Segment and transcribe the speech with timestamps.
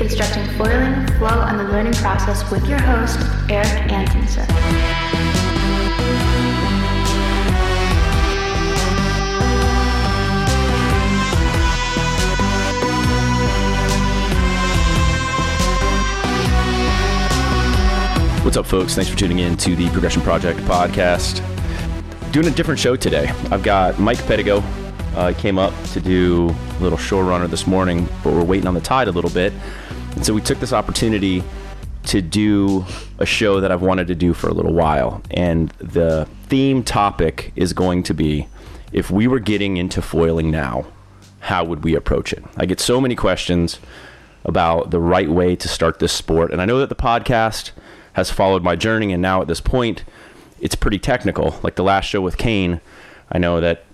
[0.00, 3.18] deconstructing foiling, flow, and the learning process with your host,
[3.50, 4.46] Eric Antonson.
[18.42, 18.94] What's up, folks?
[18.94, 21.42] Thanks for tuning in to the Progression Project podcast.
[22.32, 23.28] Doing a different show today.
[23.50, 24.79] I've got Mike Pedigo.
[25.20, 28.72] Uh, came up to do a little shore runner this morning, but we're waiting on
[28.72, 29.52] the tide a little bit.
[30.16, 31.44] And so we took this opportunity
[32.04, 32.86] to do
[33.18, 35.20] a show that I've wanted to do for a little while.
[35.32, 38.48] And the theme topic is going to be
[38.94, 40.86] if we were getting into foiling now,
[41.40, 42.42] how would we approach it?
[42.56, 43.78] I get so many questions
[44.46, 46.50] about the right way to start this sport.
[46.50, 47.72] And I know that the podcast
[48.14, 50.02] has followed my journey, and now at this point,
[50.62, 51.60] it's pretty technical.
[51.62, 52.80] Like the last show with Kane,
[53.30, 53.84] I know that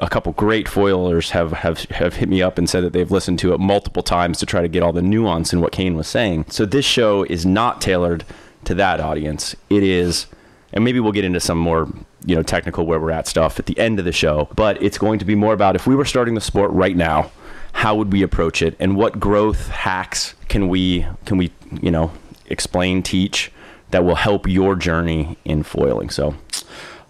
[0.00, 3.38] a couple great foilers have, have, have hit me up and said that they've listened
[3.40, 6.08] to it multiple times to try to get all the nuance in what Kane was
[6.08, 6.46] saying.
[6.48, 8.24] So this show is not tailored
[8.64, 9.56] to that audience.
[9.68, 10.26] It is,
[10.72, 11.88] and maybe we'll get into some more
[12.26, 14.48] you know technical where we're at stuff at the end of the show.
[14.54, 17.30] But it's going to be more about if we were starting the sport right now,
[17.72, 22.12] how would we approach it, and what growth hacks can we can we you know
[22.50, 23.50] explain, teach
[23.92, 26.10] that will help your journey in foiling.
[26.10, 26.36] So,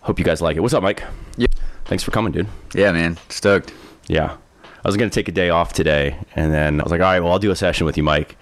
[0.02, 0.60] hope you guys like it.
[0.60, 1.02] What's up, Mike?
[1.36, 1.48] Yeah.
[1.90, 2.46] Thanks for coming, dude.
[2.72, 3.18] Yeah, man.
[3.30, 3.74] Stoked.
[4.06, 4.36] Yeah.
[4.62, 7.08] I was going to take a day off today, and then I was like, all
[7.08, 8.36] right, well, I'll do a session with you, Mike.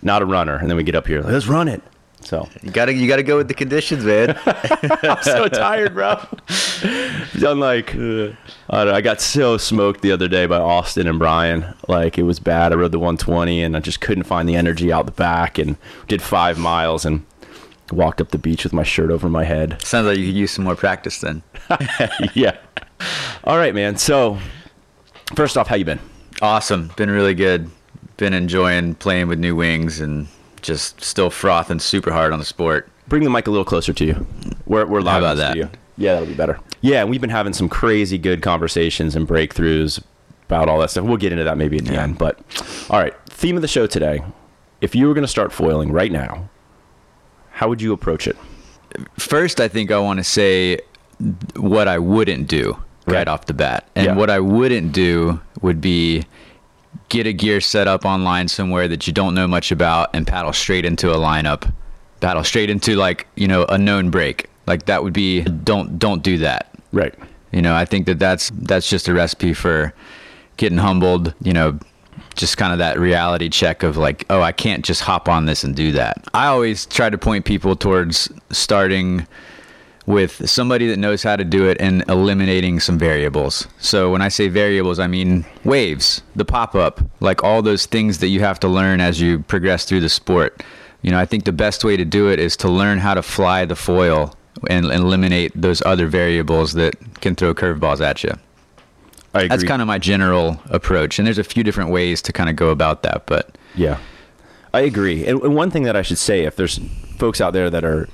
[0.00, 0.56] Not a runner.
[0.56, 1.82] And then we get up here, like, let's run it.
[2.22, 4.40] So You gotta you gotta go with the conditions, man.
[5.02, 6.18] I'm so tired, bro.
[7.38, 8.36] Done like, I, don't
[8.70, 11.74] know, I got so smoked the other day by Austin and Brian.
[11.86, 12.72] Like it was bad.
[12.72, 15.76] I rode the 120 and I just couldn't find the energy out the back and
[16.08, 17.24] did five miles and
[17.92, 19.80] walked up the beach with my shirt over my head.
[19.82, 21.42] Sounds like you could use some more practice then.
[22.34, 22.56] yeah.
[23.44, 23.96] All right, man.
[23.96, 24.38] So
[25.34, 26.00] first off, how you been?
[26.42, 26.90] Awesome.
[26.96, 27.70] Been really good.
[28.16, 30.26] Been enjoying playing with new wings and
[30.60, 32.88] just still frothing super hard on the sport.
[33.06, 34.26] Bring the mic a little closer to you.
[34.66, 35.52] We're, we're live about that?
[35.52, 35.70] studio.
[35.96, 36.60] Yeah, that'll be better.
[36.80, 40.02] Yeah, and we've been having some crazy good conversations and breakthroughs
[40.46, 41.04] about all that stuff.
[41.04, 42.02] We'll get into that maybe at the Yeah.
[42.04, 42.18] end.
[42.18, 42.38] But
[42.90, 44.22] all right, theme of the show today.
[44.80, 46.48] If you were going to start foiling right now,
[47.58, 48.36] how would you approach it?
[49.18, 50.78] First, I think I want to say
[51.56, 53.28] what I wouldn't do right, Right.
[53.28, 53.88] off the bat.
[53.96, 54.14] And Yeah.
[54.14, 56.24] what I wouldn't do would be
[57.08, 60.52] get a gear set up online somewhere that you don't know much about and paddle
[60.52, 61.70] straight into a lineup.
[62.20, 64.46] Paddle straight into like, you know, a known break.
[64.68, 66.70] Like that would be don't don't do that.
[66.92, 67.14] Right.
[67.52, 69.92] You know, I think that that's that's just a recipe for
[70.58, 71.78] getting humbled, you know,
[72.38, 75.64] just kind of that reality check of like, oh, I can't just hop on this
[75.64, 76.24] and do that.
[76.32, 79.26] I always try to point people towards starting
[80.06, 83.66] with somebody that knows how to do it and eliminating some variables.
[83.78, 88.18] So when I say variables, I mean waves, the pop up, like all those things
[88.18, 90.62] that you have to learn as you progress through the sport.
[91.02, 93.22] You know, I think the best way to do it is to learn how to
[93.22, 94.34] fly the foil
[94.70, 98.32] and eliminate those other variables that can throw curveballs at you.
[99.46, 101.18] That's kind of my general approach.
[101.18, 103.98] And there's a few different ways to kind of go about that, but Yeah,
[104.74, 105.26] I agree.
[105.26, 106.78] And, and one thing that I should say, if there's
[107.18, 108.08] folks out there that are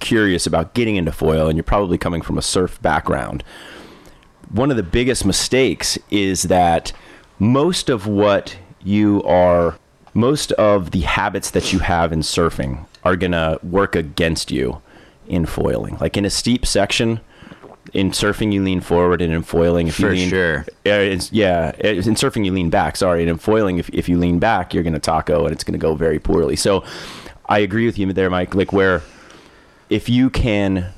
[0.00, 3.44] curious about getting into foil, and you're probably coming from a surf background,
[4.50, 6.92] one of the biggest mistakes is that
[7.38, 9.78] most of what you are,
[10.14, 14.82] most of the habits that you have in surfing are going to work against you
[15.28, 15.96] in foiling.
[16.00, 17.20] Like in a steep section,
[17.92, 20.66] in surfing you lean forward, and in foiling if you For lean sure.
[20.84, 22.96] yeah, it's, yeah, in surfing you lean back.
[22.96, 25.64] Sorry, and in foiling, if if you lean back, you're going to taco, and it's
[25.64, 26.56] going to go very poorly.
[26.56, 26.84] So,
[27.46, 28.54] I agree with you there, Mike.
[28.54, 29.02] Like where,
[29.88, 30.92] if you can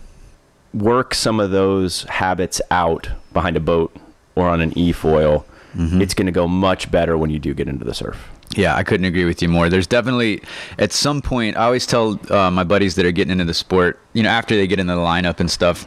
[0.74, 3.94] work some of those habits out behind a boat
[4.34, 6.00] or on an e foil, mm-hmm.
[6.00, 8.30] it's going to go much better when you do get into the surf.
[8.56, 9.68] Yeah, I couldn't agree with you more.
[9.68, 10.42] There's definitely,
[10.78, 13.98] at some point, I always tell uh, my buddies that are getting into the sport,
[14.12, 15.86] you know, after they get into the lineup and stuff,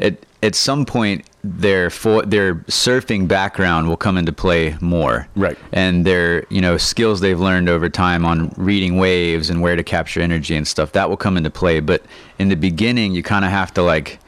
[0.00, 5.58] at at some point their fo- their surfing background will come into play more, Right.
[5.72, 9.82] And their you know skills they've learned over time on reading waves and where to
[9.82, 11.80] capture energy and stuff that will come into play.
[11.80, 12.02] But
[12.38, 14.18] in the beginning, you kind of have to like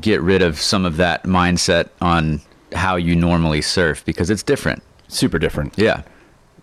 [0.00, 2.40] get rid of some of that mindset on
[2.74, 4.82] how you normally surf because it's different.
[5.08, 5.72] Super different.
[5.78, 6.02] Yeah.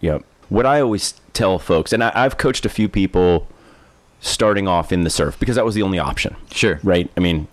[0.01, 0.23] Yep.
[0.53, 3.47] What I always tell folks, and I, I've coached a few people
[4.21, 6.35] starting off in the surf because that was the only option.
[6.51, 6.79] Sure.
[6.83, 7.09] Right?
[7.17, 7.47] I mean,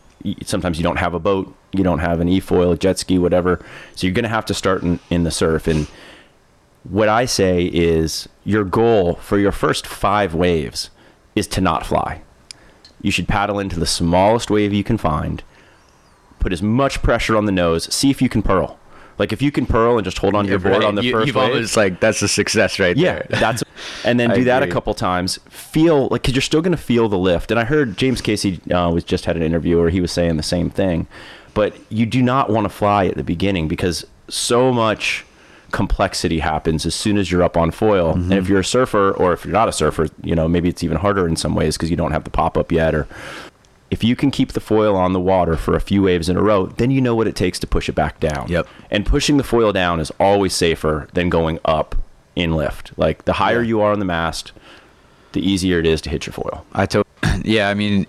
[0.45, 3.65] sometimes you don't have a boat, you don't have an e-foil, a jet ski, whatever.
[3.95, 5.67] So you're going to have to start in, in the surf.
[5.67, 5.87] And
[6.91, 10.91] what I say is your goal for your first five waves
[11.35, 12.21] is to not fly.
[13.01, 15.43] You should paddle into the smallest wave you can find,
[16.39, 18.79] put as much pressure on the nose, see if you can pearl.
[19.21, 20.85] Like if you can pearl and just hold on to your board Right.
[20.85, 23.27] on the you, 1st you've wave, almost like that's a success right yeah, there.
[23.41, 23.63] that's
[24.03, 25.39] and then do that a couple times.
[25.51, 27.51] Feel like because you're still going to feel the lift.
[27.51, 30.39] And I heard James Casey uh, was just had an interview where he was saying
[30.39, 31.07] the same thing.
[31.53, 35.27] But you do not want to fly at the beginning because so much
[35.71, 38.15] complexity happens as soon as you're up on foil.
[38.15, 38.33] Mm-hmm.
[38.33, 40.83] And if you're a surfer or if you're not a surfer, you know maybe it's
[40.83, 43.07] even harder in some ways because you don't have the pop up yet or.
[43.91, 46.43] If you can keep the foil on the water for a few waves in a
[46.43, 48.47] row, then you know what it takes to push it back down.
[48.49, 48.69] Yep.
[48.91, 51.97] And pushing the foil down is always safer than going up
[52.37, 52.93] in lift.
[52.97, 54.53] Like the higher you are on the mast,
[55.33, 56.65] the easier it is to hit your foil.
[56.73, 57.05] I to-
[57.45, 58.07] yeah, I mean,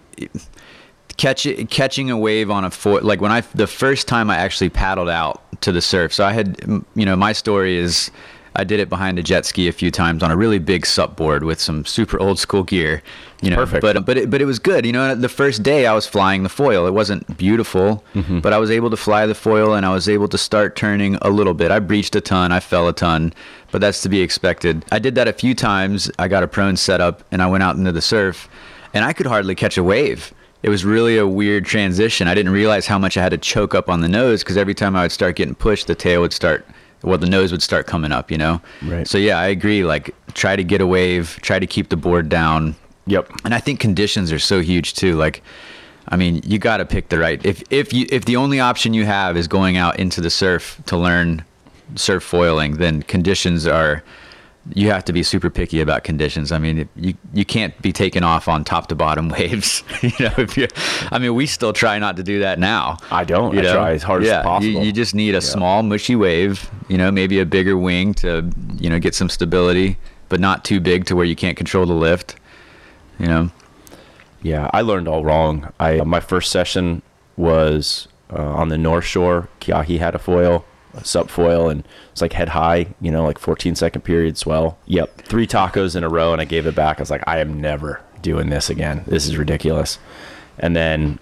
[1.17, 3.01] catch catching a wave on a foil.
[3.01, 6.13] like when I the first time I actually paddled out to the surf.
[6.13, 6.59] So I had,
[6.95, 8.11] you know, my story is
[8.55, 11.15] I did it behind a jet ski a few times on a really big sup
[11.15, 13.01] board with some super old school gear.
[13.41, 13.81] You know, Perfect.
[13.81, 14.85] but but it, but it was good.
[14.85, 16.85] You know, the first day I was flying the foil.
[16.85, 18.39] It wasn't beautiful, mm-hmm.
[18.39, 21.15] but I was able to fly the foil and I was able to start turning
[21.21, 21.71] a little bit.
[21.71, 23.33] I breached a ton, I fell a ton,
[23.71, 24.85] but that's to be expected.
[24.91, 26.11] I did that a few times.
[26.19, 28.49] I got a prone set up and I went out into the surf
[28.93, 30.33] and I could hardly catch a wave.
[30.63, 32.27] It was really a weird transition.
[32.27, 34.75] I didn't realize how much I had to choke up on the nose because every
[34.75, 36.65] time I would start getting pushed, the tail would start,
[37.03, 38.61] well, the nose would start coming up, you know?
[38.81, 39.07] Right.
[39.07, 39.83] So, yeah, I agree.
[39.83, 42.75] Like, try to get a wave, try to keep the board down.
[43.07, 43.31] Yep.
[43.43, 45.15] And I think conditions are so huge too.
[45.15, 45.41] Like,
[46.07, 47.43] I mean, you got to pick the right.
[47.45, 50.79] If if you if the only option you have is going out into the surf
[50.87, 51.43] to learn
[51.95, 54.03] surf foiling, then conditions are.
[54.73, 56.51] You have to be super picky about conditions.
[56.51, 59.83] I mean, you you can't be taken off on top to bottom waves.
[60.01, 60.67] you know, if you,
[61.11, 62.97] I mean, we still try not to do that now.
[63.09, 63.53] I don't.
[63.53, 63.73] You I know?
[63.73, 64.71] try as hard as possible.
[64.71, 66.69] You, you just need a small mushy wave.
[66.89, 69.97] You know, maybe a bigger wing to you know get some stability,
[70.29, 72.35] but not too big to where you can't control the lift.
[73.19, 73.51] You know.
[74.43, 75.71] Yeah, I learned all wrong.
[75.79, 77.01] I my first session
[77.37, 79.49] was uh, on the North Shore.
[79.59, 82.87] Kiahi had a foil, a sup foil, and it's like head high.
[82.99, 84.77] You know, like 14 second period swell.
[84.85, 86.99] Yep, three tacos in a row, and I gave it back.
[86.99, 89.03] I was like, I am never doing this again.
[89.07, 89.99] This is ridiculous.
[90.59, 91.19] And then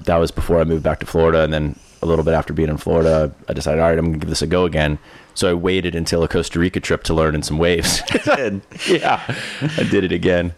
[0.00, 2.68] that was before I moved back to Florida, and then a little bit after being
[2.68, 4.98] in Florida, I decided, all right, I'm gonna give this a go again.
[5.34, 8.02] So I waited until a Costa Rica trip to learn in some waves.
[8.26, 9.22] yeah,
[9.60, 10.54] I did it again.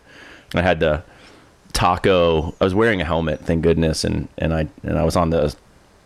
[0.54, 1.04] I had the
[1.72, 2.54] taco.
[2.60, 5.54] I was wearing a helmet, thank goodness, and and I and I was on the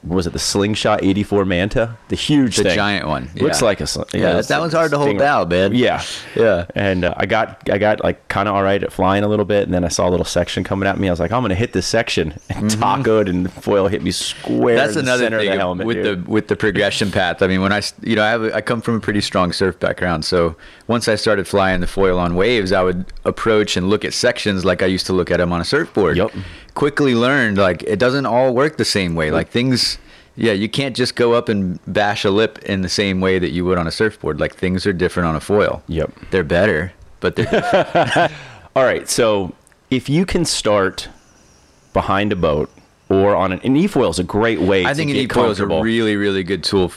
[0.05, 3.87] was it the slingshot 84 manta the huge The thing giant one, looks like a
[3.87, 5.75] sling- Yeah, it's that one's hard to hold down, man.
[5.75, 6.03] yeah
[6.37, 6.67] Yeah.
[6.77, 9.45] and uh, I got I got like kind of all right at flying a little
[9.45, 11.09] bit, and then I saw a little section coming at me.
[11.09, 14.13] I was like, I'm gonna hit this section, and tacoed, and the foil hit me
[14.13, 14.77] square.
[14.77, 14.77] Mm-hmm.
[14.77, 16.25] That's in the another center thing of the helmet, with dude.
[16.27, 17.43] the with the progression path.
[17.43, 19.79] I mean, when i you know I have I come from a pretty strong surf
[19.81, 20.55] background, so
[20.87, 24.65] once I started flying the foil on waves, I would approach and look at sections
[24.65, 26.17] like I used to look at them on a surfboard.
[26.17, 26.31] Yup.
[26.79, 29.33] Quickly learned like it doesn't all work the same way.
[29.33, 29.99] Like things.
[30.37, 33.51] Yeah, you can't just go up and bash a lip in the same way that
[33.51, 34.39] you would on a surfboard.
[34.39, 35.83] Like things are different on a foil.
[35.89, 36.13] Yep.
[36.31, 38.31] They're better, but they're.
[38.77, 39.53] All right, so
[39.91, 41.09] if you can start
[41.93, 42.71] behind a boat
[43.11, 44.85] or on an, an e-foil is a great way.
[44.85, 46.93] I to think an e-foil is a really, really good tool,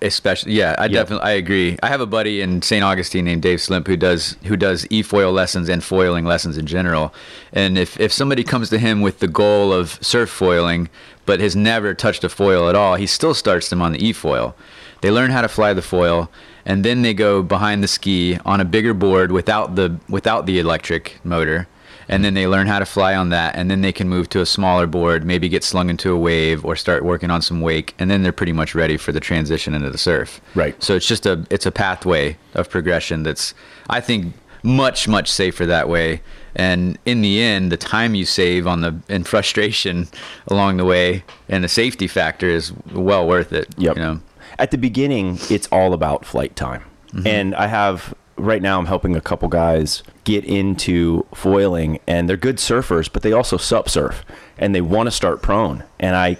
[0.00, 0.52] especially.
[0.52, 0.92] Yeah, I Yep.
[0.92, 1.78] definitely, I agree.
[1.82, 2.82] I have a buddy in St.
[2.82, 7.12] Augustine named Dave Slimp who does who does e-foil lessons and foiling lessons in general.
[7.52, 10.88] And if if somebody comes to him with the goal of surf foiling,
[11.26, 14.54] but has never touched a foil at all, he still starts them on the e-foil.
[15.02, 16.30] They learn how to fly the foil,
[16.64, 20.58] and then they go behind the ski on a bigger board without the without the
[20.58, 21.68] electric motor
[22.10, 24.40] and then they learn how to fly on that and then they can move to
[24.40, 27.94] a smaller board maybe get slung into a wave or start working on some wake
[27.98, 30.74] and then they're pretty much ready for the transition into the surf Right.
[30.82, 33.54] so it's just a it's a pathway of progression that's
[33.88, 36.20] i think much much safer that way
[36.54, 40.06] and in the end the time you save on the and frustration
[40.48, 43.96] along the way and the safety factor is well worth it Yep.
[43.96, 44.20] you know
[44.58, 46.82] At the beginning, it's all about flight time.
[47.14, 47.26] Mm-hmm.
[47.26, 52.36] And I have right now I'm helping a couple guys get into foiling and they're
[52.36, 54.24] good surfers, but they also sup surf
[54.58, 55.84] and they want to start prone.
[55.98, 56.38] And I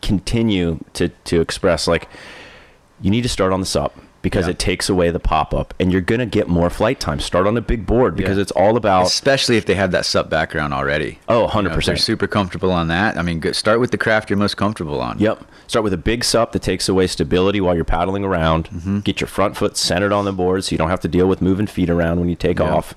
[0.00, 2.08] continue to to express like
[3.00, 4.50] you need to start on the sup because Yeah.
[4.52, 7.18] it takes away the pop up and you're going to get more flight time.
[7.20, 8.42] Start on a big board because Yeah.
[8.42, 11.76] it's all about especially if they have that sup background already Oh, You know, if
[11.76, 11.86] 100%.
[11.86, 15.18] they're super comfortable on that i mean start with the craft you're most comfortable on
[15.18, 15.44] Yep.
[15.66, 18.68] Start with a big sup that takes away stability while you're paddling around.
[18.70, 18.98] Mm-hmm.
[19.00, 21.40] Get your front foot centered on the board so you don't have to deal with
[21.42, 22.70] moving feet around when you take Yeah.
[22.70, 22.94] off.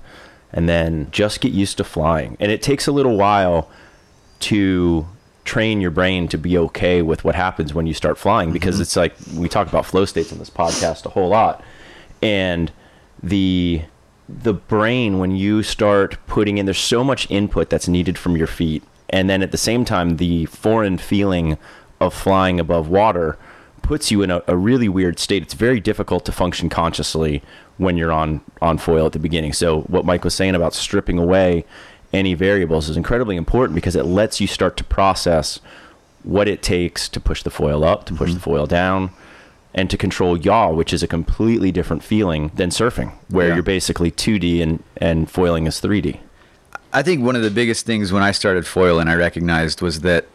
[0.54, 2.36] And then just get used to flying.
[2.40, 3.68] And it takes a little while
[4.40, 5.06] to
[5.44, 8.82] train your brain to be okay with what happens when you start flying because Mm-hmm.
[8.82, 11.62] it's like we talk about flow states in this podcast a whole lot.
[12.22, 12.70] And
[13.22, 13.82] the
[14.28, 18.46] the brain when you start putting in there's so much input that's needed from your
[18.46, 21.58] feet and then at the same time the foreign feeling
[22.00, 23.36] of flying above water
[23.82, 25.42] puts you in a, a really weird state.
[25.42, 27.42] It's very difficult to function consciously
[27.78, 29.52] when you're on on foil at the beginning.
[29.52, 31.64] So what Mike was saying about stripping away
[32.12, 35.60] any variables is incredibly important because it lets you start to process
[36.22, 38.34] what it takes to push the foil up, to push Mm-hmm.
[38.38, 39.10] the foil down,
[39.74, 43.54] and to control yaw, which is a completely different feeling than surfing, where Yeah.
[43.54, 46.18] you're basically 2D and, and foiling is 3D.
[46.92, 50.26] I think one of the biggest things when I started foiling, I recognized was that,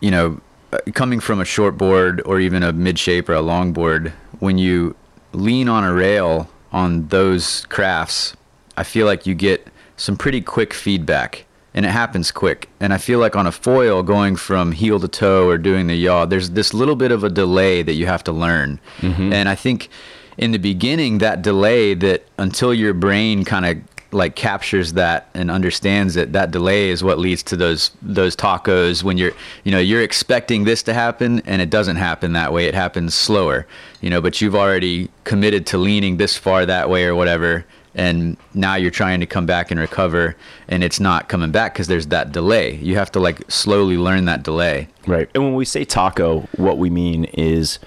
[0.00, 0.40] you know,
[0.72, 4.12] uh, coming from a short board or even a mid shape or a long board,
[4.40, 4.96] when you
[5.32, 8.36] lean on a rail on those crafts,
[8.76, 12.70] I feel like you get some pretty quick feedback and it happens quick.
[12.80, 15.94] And I feel like on a foil, going from heel to toe or doing the
[15.94, 18.80] yaw, there's this little bit of a delay that you have to learn.
[18.98, 19.32] Mm-hmm.
[19.32, 19.90] And I think
[20.38, 23.76] in the beginning, that delay that until your brain kind of
[24.12, 29.02] like captures that and understands it that delay is what leads to those those tacos
[29.02, 29.32] when you're
[29.64, 33.14] you know you're expecting this to happen and it doesn't happen that way it happens
[33.14, 33.66] slower
[34.00, 38.36] you know but you've already committed to leaning this far that way or whatever and
[38.54, 40.36] now you're trying to come back and recover
[40.68, 44.26] and it's not coming back because there's that delay you have to like slowly learn
[44.26, 45.30] that delay Right.
[45.34, 47.78] And when we say taco, what we mean is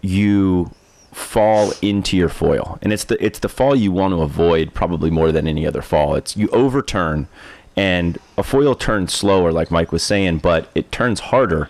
[0.00, 0.70] you
[1.10, 2.78] fall into your foil.
[2.80, 5.82] And it's the it's the fall you want to avoid probably more than any other
[5.82, 6.14] fall.
[6.14, 7.28] It's you overturn
[7.76, 11.68] and a foil turns slower like Mike was saying, but it turns harder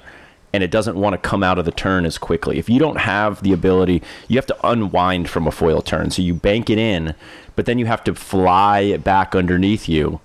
[0.53, 2.59] and it doesn't want to come out of the turn as quickly.
[2.59, 6.11] If you don't have the ability, you have to unwind from a foil turn.
[6.11, 7.15] So you bank it in,
[7.57, 10.21] but then you have to fly it back underneath you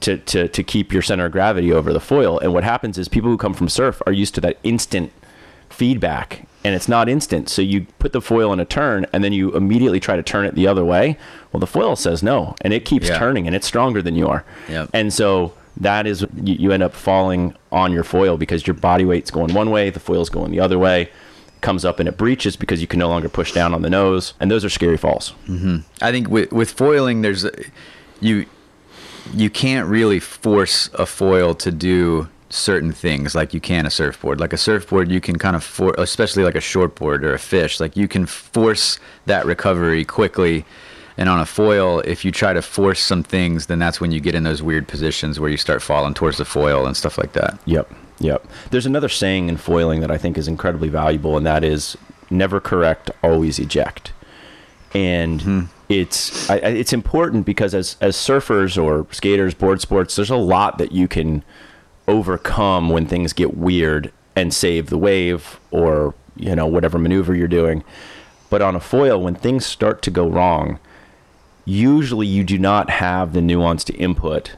[0.00, 2.38] to, to, to keep your center of gravity over the foil.
[2.40, 5.12] And what happens is people who come from surf are used to that instant
[5.70, 7.48] feedback and it's not instant.
[7.48, 10.46] So you put the foil in a turn and then you immediately try to turn
[10.46, 11.18] it the other way.
[11.52, 13.18] Well, the foil says no and it keeps Yeah.
[13.18, 14.44] turning and it's stronger than you are.
[14.68, 14.90] Yep.
[14.92, 19.04] And so that is, you, you end up falling on your foil because your body
[19.04, 21.10] weight's going one way, the foil's going the other way.
[21.60, 24.34] Comes up and it breaches because you can no longer push down on the nose,
[24.38, 25.32] and those are scary falls.
[25.48, 25.78] Mm-hmm.
[26.02, 27.52] I think with with foiling, there's a,
[28.20, 28.44] you
[29.32, 34.40] you can't really force a foil to do certain things like you can a surfboard.
[34.40, 37.80] Like a surfboard, you can kind of for, especially like a shortboard or a fish,
[37.80, 40.64] like you can force that recovery quickly.
[41.16, 44.20] And on a foil, if you try to force some things, then that's when you
[44.20, 47.32] get in those weird positions where you start falling towards the foil and stuff like
[47.34, 47.58] that.
[47.66, 47.92] Yep.
[48.18, 48.46] Yep.
[48.70, 51.96] There's another saying in foiling that I think is incredibly valuable, and that is
[52.30, 54.12] never correct, always eject.
[54.92, 55.60] And mm-hmm.
[55.88, 60.36] it's I, I- it's important because as as surfers or skaters, board sports, there's a
[60.36, 61.44] lot that you can
[62.06, 67.48] overcome when things get weird and save the wave or you know whatever maneuver you're
[67.48, 67.82] doing.
[68.50, 70.78] But on a foil, when things start to go wrong,
[71.64, 74.52] usually you do not have the nuanced input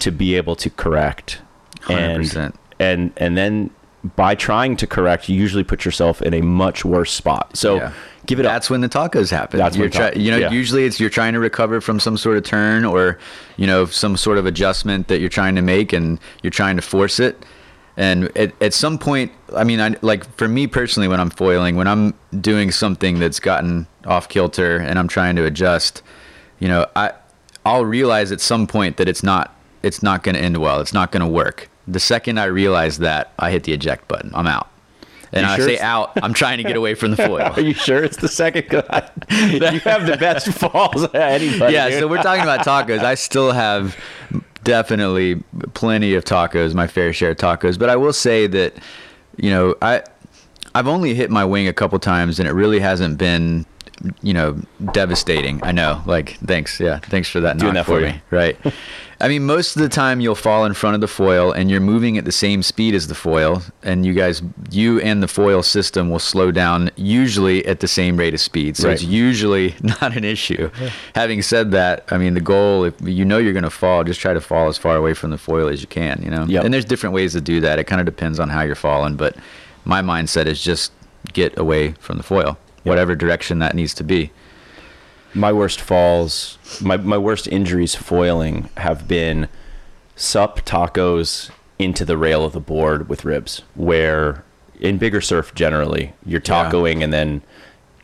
[0.00, 1.40] to be able to correct.
[1.88, 2.54] And 100%.
[2.78, 3.70] and and then
[4.16, 7.54] by trying to correct, you usually put yourself in a much worse spot.
[7.56, 7.92] So Yeah.
[8.24, 8.70] give it That's up.
[8.70, 9.58] when the tacos happen.
[9.58, 10.50] That's you're when try- you know, yeah.
[10.50, 13.18] usually it's you're trying to recover from some sort of turn or,
[13.58, 16.82] you know, some sort of adjustment that you're trying to make and you're trying to
[16.82, 17.44] force it.
[17.98, 21.76] And at, at some point, I mean, I, like for me personally, when I'm foiling,
[21.76, 26.02] when I'm doing something that's gotten off kilter and I'm trying to adjust,
[26.60, 27.12] you know, I,
[27.64, 30.80] I'll realize at some point that it's not, it's not going to end well.
[30.80, 31.68] It's not going to work.
[31.88, 34.30] The second I realize that, I hit the eject button.
[34.34, 34.68] I'm out.
[35.32, 36.12] And You I say out.
[36.22, 37.40] I'm trying to get away from the foil.
[37.42, 39.10] Are you sure it's the second guy?
[39.30, 41.72] you have the best falls anybody.
[41.74, 42.00] yeah, dude.
[42.00, 43.00] so we're talking about tacos.
[43.00, 43.96] I still have
[44.64, 45.42] definitely
[45.74, 47.78] plenty of tacos, my fair share of tacos.
[47.78, 48.74] But I will say that,
[49.36, 50.02] you know, I
[50.74, 53.66] I've only hit my wing a couple times, and it really hasn't been,
[54.22, 54.58] you know,
[54.92, 55.60] devastating.
[55.62, 56.02] I know.
[56.06, 56.80] Like, thanks.
[56.80, 57.58] Yeah, thanks for that.
[57.58, 58.08] Doing that for me.
[58.08, 58.14] you.
[58.30, 58.56] Right.
[59.22, 61.80] I mean, most of the time you'll fall in front of the foil, and you're
[61.80, 64.40] moving at the same speed as the foil, and you guys,
[64.70, 68.78] you and the foil system will slow down usually at the same rate of speed.
[68.78, 70.70] So it's usually not an issue.
[71.14, 74.20] Having said that, I mean, the goal, if you know you're going to fall, just
[74.20, 76.46] try to fall as far away from the foil as you can, you know?
[76.46, 76.64] Yep.
[76.64, 77.78] And there's different ways to do that.
[77.78, 79.36] It kind of depends on how you're falling, but
[79.84, 80.92] my mindset is just
[81.34, 84.30] get away from the foil, whatever direction that needs to be.
[85.34, 89.48] my worst falls, my, my worst injuries foiling have been
[90.16, 94.42] sup tacos into the rail of the board with ribs, where
[94.80, 96.68] in bigger surf generally, you're Yeah.
[96.70, 97.42] tacoing and then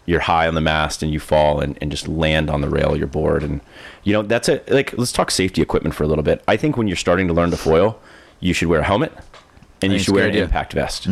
[0.04, 2.92] you're high on the mast and you fall and, and just land on the rail
[2.92, 3.42] of your board.
[3.42, 3.61] And,
[4.04, 4.71] you know, that's it.
[4.71, 6.45] Like, let's talk safety equipment for a little bit.
[6.47, 7.99] I think when you're starting to learn to foil,
[8.38, 9.12] you should wear a helmet
[9.83, 10.45] and you should wear an idea.
[10.45, 11.09] impact vest.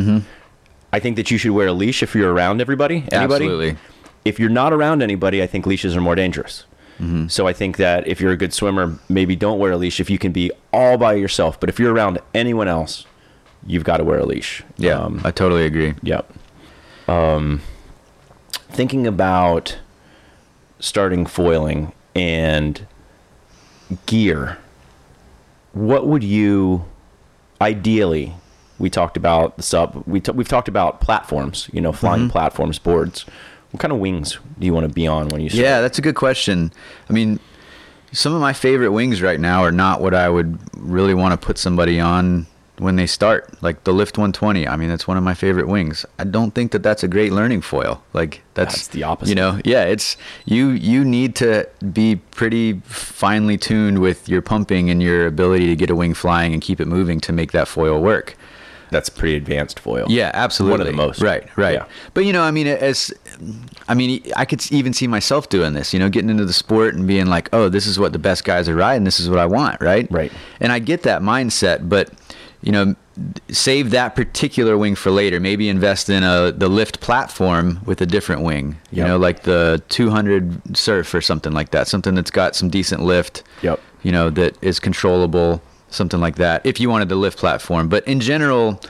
[0.95, 3.05] I think that you should wear a leash if you're around everybody.
[3.11, 3.47] Anybody.
[3.47, 3.77] Absolutely.
[4.25, 6.67] If you're not around anybody, I think leashes are more dangerous.
[7.01, 7.27] Mm-hmm.
[7.27, 10.09] So I think that if you're a good swimmer, maybe don't wear a leash if
[10.09, 11.59] you can be all by yourself.
[11.59, 13.07] But if you're around anyone else,
[13.67, 14.63] you've got to wear a leash.
[14.77, 15.95] Yeah, Um, I totally agree.
[16.05, 16.33] yep.
[17.09, 17.61] um,
[18.71, 19.79] thinking about
[20.79, 22.87] starting foiling and
[24.07, 24.59] gear,
[25.73, 26.85] what would you
[27.61, 28.35] ideally?
[28.79, 30.07] We talked about the sup.
[30.07, 31.69] We t- we've talked about platforms.
[31.73, 32.31] You know, flying Mm-hmm.
[32.31, 33.25] platforms, boards.
[33.71, 35.49] What kind of wings do you want to be on when you?
[35.49, 35.63] Start?
[35.65, 36.73] Yeah, that's a good question.
[37.09, 37.41] I mean,
[38.13, 41.45] some of my favorite wings right now are not what I would really want to
[41.47, 42.47] put somebody on
[42.79, 43.61] when they start.
[43.63, 44.67] Like the Lift 120.
[44.69, 46.07] I mean, that's one of my favorite wings.
[46.21, 48.03] I don't think that that's a great learning foil.
[48.13, 49.31] Like that's, That's the opposite.
[49.31, 50.69] You know, yeah, it's you.
[50.71, 55.91] You need to be pretty finely tuned with your pumping and your ability to get
[55.91, 58.37] a wing flying and keep it moving to make that foil work.
[58.95, 60.07] That's pretty advanced foil.
[60.09, 60.71] Yeah, absolutely.
[60.73, 61.21] One of the most.
[61.21, 61.75] Right, right.
[61.75, 61.87] Yeah.
[62.15, 63.13] But you know, I mean, as
[63.89, 65.93] I mean, I could even see myself doing this.
[65.93, 68.45] You know, getting into the sport and being like, "Oh, this is what the best
[68.45, 69.05] guys are riding.
[69.05, 70.07] This is what I want." Right.
[70.11, 70.33] Right.
[70.61, 72.11] And I get that mindset, but
[72.63, 72.95] you know,
[73.51, 75.39] save that particular wing for later.
[75.39, 78.79] Maybe invest in a the lift platform with a different wing.
[78.91, 79.07] You Yep.
[79.09, 81.89] know, like the 200 Surf or something like that.
[81.89, 83.43] Something that's got some decent lift.
[83.63, 83.81] Yep.
[84.03, 85.61] You know, that is controllable.
[85.95, 86.65] Something like that.
[86.67, 88.81] If you wanted the lift platform, but in general,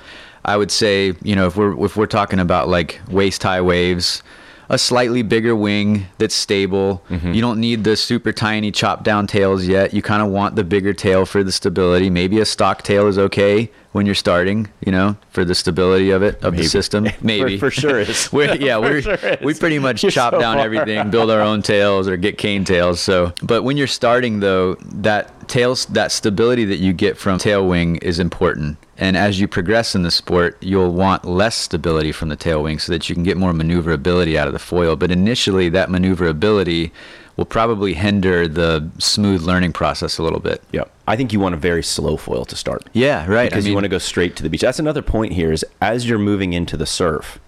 [0.44, 4.23] I would say, you know, if we're if we're talking about like waist high waves,
[4.68, 7.02] a slightly bigger wing that's stable.
[7.11, 7.33] Mm-hmm.
[7.33, 9.94] You don't need the super tiny chop down tails yet.
[9.94, 12.11] You kind of want the bigger tail for the stability.
[12.11, 16.23] Maybe a stock tail is okay when you're starting, you know, for the stability of
[16.23, 16.64] it of Maybe.
[16.64, 17.09] the system.
[17.23, 18.28] Maybe for sure is.
[18.33, 20.64] we're, yeah, we're, sure we pretty much You're chop so down far.
[20.64, 23.00] everything, build our own tails or get cane tails.
[23.00, 27.68] So, but when you're starting though, that tails, that stability that you get from tail
[27.68, 28.78] wing is important.
[28.96, 32.78] And as you progress in the sport, you'll want less stability from the tail wing
[32.78, 34.94] so that you can get more maneuverability out of the foil.
[34.94, 36.92] But initially, that maneuverability
[37.36, 40.62] will probably hinder the smooth learning process a little bit.
[40.70, 40.84] Yeah.
[41.08, 42.88] I think you want a very slow foil to start.
[42.92, 43.50] Yeah, right.
[43.50, 44.61] Because I you want to go straight to the beach.
[44.61, 47.40] That's another point here is as you're moving into the surf,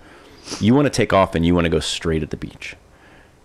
[0.61, 2.74] you want to take off and you want to go straight at the beach.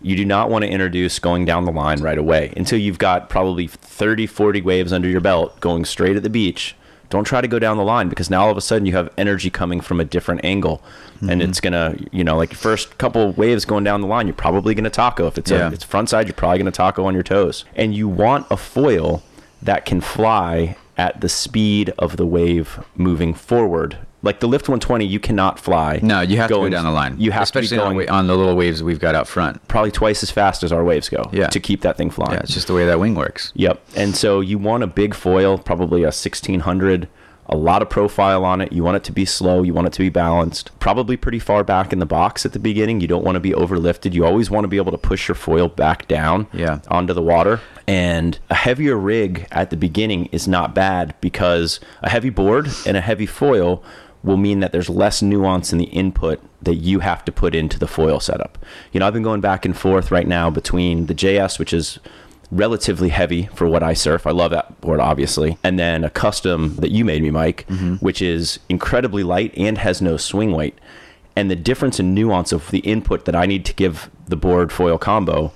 [0.02, 3.30] You do not want to introduce going down the line right away until you've got
[3.30, 6.76] probably 30, 40 waves under your belt going straight at the beach.
[7.12, 9.10] Don't try to go down the line because now all of a sudden you have
[9.18, 10.82] energy coming from a different angle.
[11.18, 11.30] Mm-hmm.
[11.30, 14.26] And it's going to, you know, like your first couple waves going down the line,
[14.26, 15.28] you're probably going to taco.
[15.28, 15.70] If it's, Yeah.
[15.70, 17.66] a, it's front side, you're probably going to taco on your toes.
[17.76, 19.22] And you want a foil
[19.62, 23.98] that can fly at the speed of the wave moving forward.
[24.24, 26.00] Like the lift 120, you cannot fly.
[26.04, 27.16] No, you have to going- go down the line.
[27.18, 29.68] You have especially to be going on, on the little waves we've got out front.
[29.68, 31.28] probably twice as fast as our waves go.
[31.32, 31.48] Yeah.
[31.48, 32.34] to keep that thing flying.
[32.34, 33.52] Yeah, it's just the way that wing works.
[33.56, 33.82] Yep.
[33.96, 37.08] And so you want a big foil, probably a 1600,
[37.50, 38.72] a lot of profile on it.
[38.72, 39.64] You want it to be slow.
[39.64, 40.70] You want it to be balanced.
[40.80, 43.02] Probably pretty far back in the box at the beginning.
[43.02, 44.14] You don't want to be overlifted.
[44.14, 46.80] You always want to be able to push your foil back down Yeah.
[46.90, 47.60] onto the water.
[47.88, 52.96] And a heavier rig at the beginning is not bad because a heavy board and
[52.96, 53.84] a heavy foil
[54.24, 57.80] will mean that there's less nuance in the input that you have to put into
[57.80, 58.58] the foil setup.
[58.92, 62.00] You know, I've been going back and forth right now between the JS, which is
[62.52, 64.28] relatively heavy for what I surf.
[64.28, 65.58] I love that board, obviously.
[65.64, 67.96] And then a custom that you made me, Mike, mm-hmm.
[67.96, 70.78] which is incredibly light and has no swing weight.
[71.36, 74.72] And the difference in nuance of the input that I need to give the board
[74.72, 75.54] foil combo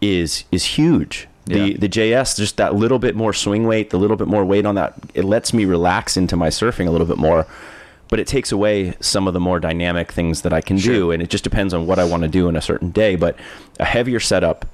[0.00, 1.28] is is huge.
[1.46, 1.76] The Yeah.
[1.76, 4.76] the JS just that little bit more swing weight, the little bit more weight on
[4.76, 7.46] that, it lets me relax into my surfing a little bit more.
[8.12, 11.22] But it takes away some of the more dynamic things that I can do, and
[11.22, 13.16] it just depends on what I want to do in a certain day.
[13.16, 13.38] But
[13.80, 14.66] a heavier setup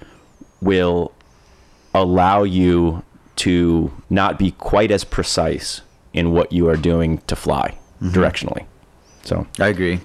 [0.61, 1.13] will
[1.95, 3.05] allow you
[3.37, 8.09] to not be quite as precise in what you are doing to fly mm-hmm.
[8.09, 8.67] directionally.
[9.23, 10.01] So I agree.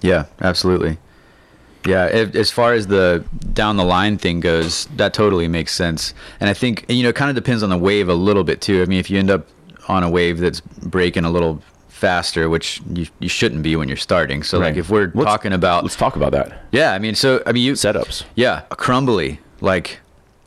[0.00, 0.96] Yeah, absolutely.
[1.84, 6.14] Yeah, if, as far as the down the line thing goes, that totally makes sense.
[6.40, 8.62] And I think you know, it kind of depends on the wave a little bit
[8.62, 8.80] too.
[8.80, 9.46] I mean, if you end up
[9.86, 11.62] on a wave that's breaking a little
[12.00, 14.42] faster, which you, you shouldn't be when you're starting.
[14.42, 17.42] So like if we're Let's- talking about let's talk about that yeah, I mean, so
[17.46, 18.24] I mean, you setups.
[18.34, 20.00] yeah, crumbly, like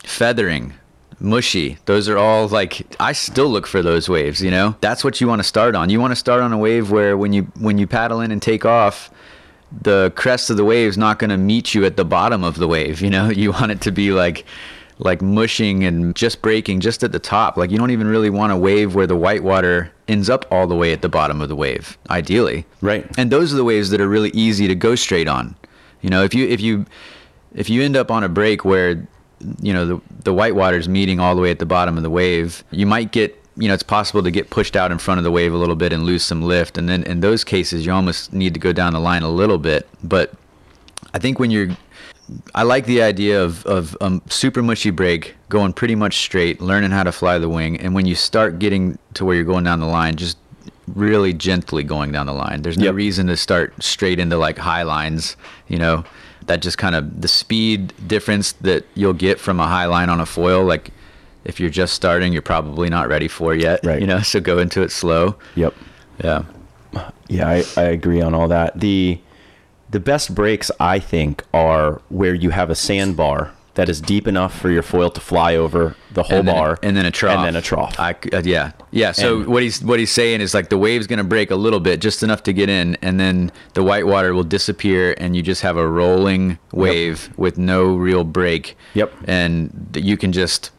[0.04, 0.74] feathering,
[1.20, 1.78] mushy.
[1.86, 4.74] Those are all like I still look for those waves, you know?
[4.80, 5.88] That's what you want to start on.
[5.90, 8.42] You want to start on a wave where when you when you paddle in and
[8.42, 9.10] take off,
[9.82, 12.56] the crest of the wave is not going to meet you at the bottom of
[12.58, 13.28] the wave, you know?
[13.42, 14.44] You want it to be like
[14.98, 17.56] like mushing and just breaking just at the top.
[17.56, 20.66] Like you don't even really want a wave where the white water ends up all
[20.66, 22.64] the way at the bottom of the wave, ideally.
[22.80, 23.06] Right.
[23.18, 25.56] And those are the waves that are really easy to go straight on.
[26.02, 26.86] You know, if you if you
[27.54, 29.06] if you end up on a break where
[29.60, 32.10] you know the the white water's meeting all the way at the bottom of the
[32.10, 35.24] wave, you might get you know it's possible to get pushed out in front of
[35.24, 36.78] the wave a little bit and lose some lift.
[36.78, 39.58] And then in those cases, you almost need to go down the line a little
[39.58, 39.88] bit.
[40.02, 40.34] But
[41.14, 41.76] I think when you're
[42.54, 46.90] I like the idea of of um, super mushy break, going pretty much straight, learning
[46.90, 49.80] how to fly the wing, and when you start getting to where you're going down
[49.80, 50.38] the line, just
[50.94, 52.62] really gently going down the line.
[52.62, 52.94] There's no Yep.
[52.94, 55.36] reason to start straight into like high lines,
[55.68, 56.04] you know.
[56.46, 60.20] That just kind of the speed difference that you'll get from a high line on
[60.20, 60.90] a foil like
[61.46, 64.00] if you're just starting, you're probably not ready for yet, Right.
[64.00, 65.36] you know, so go into it slow.
[65.56, 65.74] Yep.
[66.22, 66.42] Yeah.
[67.28, 68.78] Yeah, I, I agree on all that.
[68.78, 69.18] The
[69.94, 74.56] the best breaks I think are where you have a sandbar that is deep enough
[74.56, 77.38] for your foil to fly over the whole and then, bar, and then a trough,
[77.38, 77.98] and then a trough.
[77.98, 79.12] I, uh, yeah, yeah.
[79.12, 81.80] So And- what he's what he's saying is like the wave's gonna break a little
[81.80, 85.42] bit, just enough to get in, and then the white water will disappear, and you
[85.42, 88.76] just have a rolling wave with no real break.
[88.94, 89.12] Yep.
[89.26, 90.70] And you can just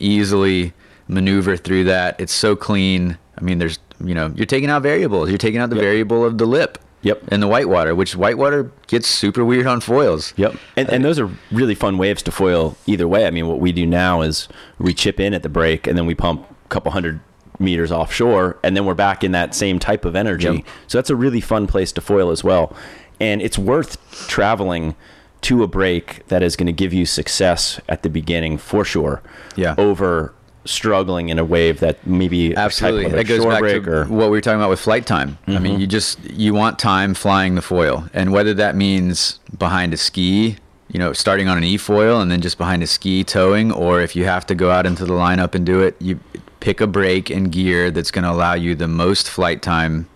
[0.00, 0.72] easily
[1.08, 2.20] maneuver through that.
[2.20, 3.18] It's so clean.
[3.38, 5.28] I mean, there's you know you're taking out variables.
[5.30, 5.82] You're taking out the Yep.
[5.84, 6.78] variable of the lip.
[7.02, 7.24] Yep.
[7.28, 10.34] And the whitewater, which whitewater gets super weird on foils.
[10.36, 10.56] Yep.
[10.76, 13.26] And, and those are really fun waves to foil either way.
[13.26, 16.06] I mean, what we do now is we chip in at the break and then
[16.06, 17.20] we pump a couple hundred
[17.58, 20.46] meters offshore and then we're back in that same type of energy.
[20.46, 20.64] Yep.
[20.88, 22.74] So that's a really fun place to foil as well.
[23.20, 24.94] And it's worth traveling
[25.42, 29.22] to a break that is going to give you success at the beginning for sure.
[29.54, 29.74] Yeah.
[29.78, 30.34] Over
[30.66, 33.10] struggling in a wave that maybe Absolutely.
[33.10, 34.14] That goes back to or Mm-hmm.
[34.14, 35.38] what we were talking about with flight time.
[35.46, 39.94] I mean, you just you want time flying the foil, and whether that means behind
[39.94, 40.56] a ski,
[40.88, 44.00] you know, starting on an e foil and then just behind a ski towing, or
[44.00, 46.20] if you have to go out into the lineup and do it, you
[46.60, 50.08] pick a break and gear that's going to allow you the most flight time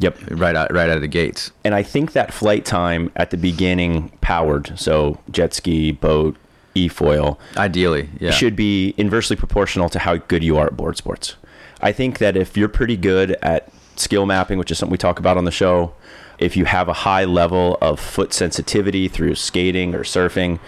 [0.00, 0.16] Yep.
[0.30, 1.50] right out right out of the gates.
[1.64, 6.36] and I think that flight time at the beginning powered, so jet ski, boat,
[6.84, 8.30] e-foil, Ideally, yeah.
[8.30, 11.36] should be inversely proportional to how good you are at board sports.
[11.80, 15.18] I think that if you're pretty good at skill mapping, which is something we talk
[15.18, 15.92] about on the show,
[16.38, 20.60] if you have a high level of foot sensitivity through skating or surfing,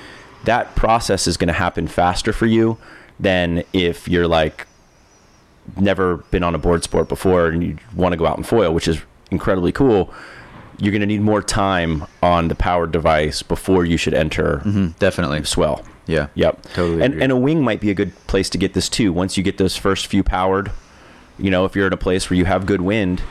[0.45, 2.77] that process is going to happen faster for you
[3.21, 4.67] than if you're like
[5.77, 8.73] never been on a board sport before and you want to go out and foil,
[8.75, 10.13] which is incredibly cool.
[10.79, 14.99] You're going to need more time on the powered device before you should enter Mhm,
[14.99, 15.45] definitely.
[15.45, 15.85] swell.
[16.11, 16.27] Yeah.
[16.35, 16.63] Yep.
[16.75, 17.23] Totally And agree.
[17.23, 19.13] and a wing might be a good place to get this too.
[19.13, 20.71] Once you get those first few powered,
[21.39, 23.23] you know, if you're in a place where you have good wind,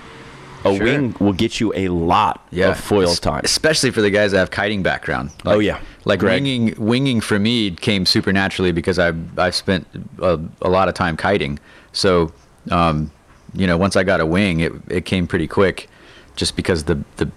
[0.66, 0.84] a Sure.
[0.84, 2.70] wing will get you a lot yeah.
[2.72, 3.42] of foil time.
[3.46, 5.32] especially for the guys that have kiting background.
[5.46, 5.80] Like, Oh, yeah.
[6.06, 6.42] like Greg.
[6.44, 6.74] winging.
[6.78, 9.88] Winging for me came super naturally because I I spent
[10.22, 11.60] a, a lot of time kiting.
[11.94, 12.32] So,
[12.72, 13.12] um,
[13.54, 15.88] you know, once I got a wing, it it came pretty quick,
[16.36, 17.30] just because the the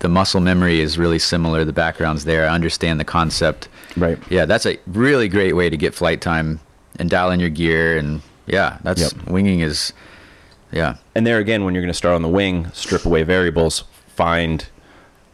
[0.00, 1.64] the muscle memory is really similar.
[1.64, 2.46] The background's there.
[2.48, 3.68] I understand the concept.
[3.96, 4.18] Right.
[4.30, 6.60] Yeah, that's a really great way to get flight time
[6.98, 9.28] and dial in your gear and yeah, that's Yep.
[9.28, 9.92] winging is.
[10.72, 10.96] Yeah.
[11.14, 13.84] And there again, when you're going to start on the wing, strip away variables,
[14.16, 14.66] find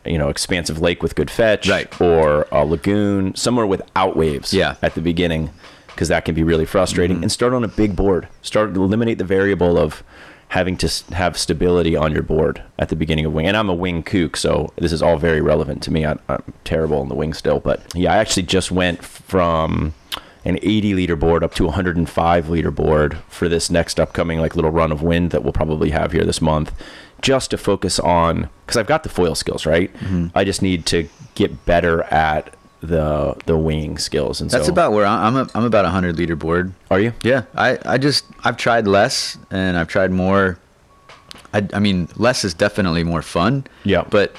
[0.05, 2.01] you know expansive lake with good fetch, Right.
[2.01, 4.53] or a lagoon somewhere without waves.
[4.55, 4.77] Yeah.
[4.83, 5.51] at the beginning,
[5.89, 7.17] because that can be really frustrating.
[7.17, 7.25] Mm-hmm.
[7.25, 8.29] And start on a big board.
[8.43, 10.03] Start eliminate the variable of
[10.49, 13.47] having to have stability on your board at the beginning of wing.
[13.47, 16.07] And I'm a wing kook, so this is all very relevant to me.
[16.07, 19.93] I, I'm terrible in the wing still, but yeah, I actually just went from
[20.45, 24.71] an 80 liter board up to 105 liter board for this next upcoming like little
[24.71, 26.73] run of wind that we'll probably have here this month
[27.21, 30.29] just to focus on because i've got the foil skills right Mm-hmm.
[30.37, 34.61] i just need to get better at the the winging skills and stuff.
[34.61, 35.37] That's so about where I'm.
[35.37, 36.73] A, I'm about a hundred liter board.
[36.91, 40.59] are you Yeah, I, I just I've tried less and I've tried more.
[41.53, 43.67] I, I mean, less is definitely more fun.
[43.85, 44.05] Yeah.
[44.09, 44.35] But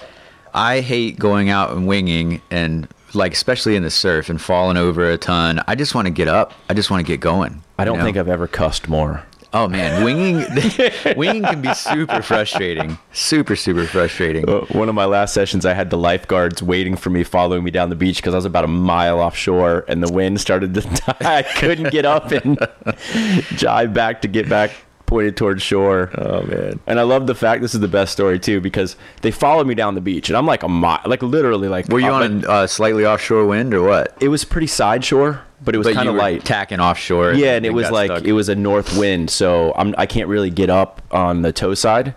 [0.54, 5.10] I hate going out and winging and like especially in the surf and falling over
[5.10, 5.62] a ton.
[5.67, 6.54] I just want to get up.
[6.69, 7.62] I just want to get going.
[7.78, 8.06] i don't you know?
[8.06, 10.45] think i've ever cussed more Oh man, winging
[11.17, 12.97] winging can be super frustrating.
[13.13, 14.47] Super super frustrating.
[14.47, 17.71] Uh, one of my last sessions i had the lifeguards waiting for me following me
[17.71, 20.81] down the beach because i was about a mile offshore and the wind started to
[20.81, 22.57] die i couldn't get up and
[23.55, 24.71] jibe back to get back
[25.05, 28.39] pointed towards shore oh man and i love the fact this is the best story
[28.39, 31.67] too because they followed me down the beach and i'm like a mile like literally
[31.67, 34.15] like Were you on a uh, slightly offshore wind or what?
[34.19, 37.33] it was pretty side shore but it was kind of light tacking offshore.
[37.33, 38.23] yeah and it was like stuck.
[38.23, 41.73] it was a north wind so i'm i can't really get up on the toe
[41.73, 42.15] side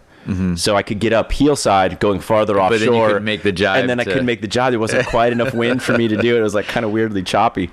[0.56, 2.68] so i could get up heel side going farther Mm-hmm.
[2.68, 4.72] But offshore make the jibe and then i couldn't make the jibe.
[4.72, 6.40] There wasn't quite enough wind for me to do it.
[6.40, 7.70] It was like kind of weirdly choppy.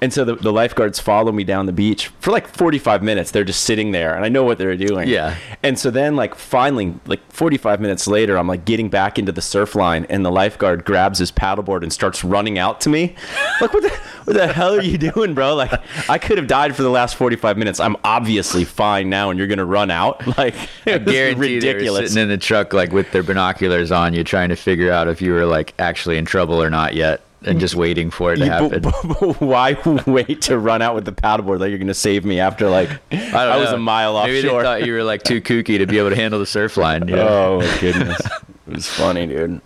[0.00, 3.30] And so the, the lifeguards follow me down the beach for like 45 minutes.
[3.30, 5.08] They're just sitting there and i know what they're doing.
[5.08, 5.36] Yeah.
[5.62, 9.42] and so then like finally like 45 minutes later i'm like getting back into the
[9.42, 13.14] surf line and the lifeguard grabs his paddleboard and starts running out to me.
[13.60, 13.90] Like what the,
[14.24, 15.54] what the hell are you doing bro?
[15.54, 15.72] Like
[16.08, 17.80] i could have died for the last 45 minutes.
[17.80, 20.22] I'm obviously fine now and you're gonna run out?
[20.38, 20.54] Like
[20.86, 22.12] I guarantee was ridiculous.
[22.12, 25.20] sitting in the truck like with their binoculars on you, trying to figure out if
[25.22, 28.46] you were like actually in trouble or not yet, and just waiting for it to
[28.46, 28.82] happen.
[28.82, 32.24] but- but why wait to run out with the paddleboard like you're going to save
[32.24, 34.32] me after like I, don't was a mile offshore.
[34.34, 36.76] Maybe they thought you were like too kooky to be able to handle the surf
[36.76, 37.02] line.
[37.06, 37.28] know?
[37.28, 38.20] Oh my goodness,
[38.66, 39.60] it was funny, dude.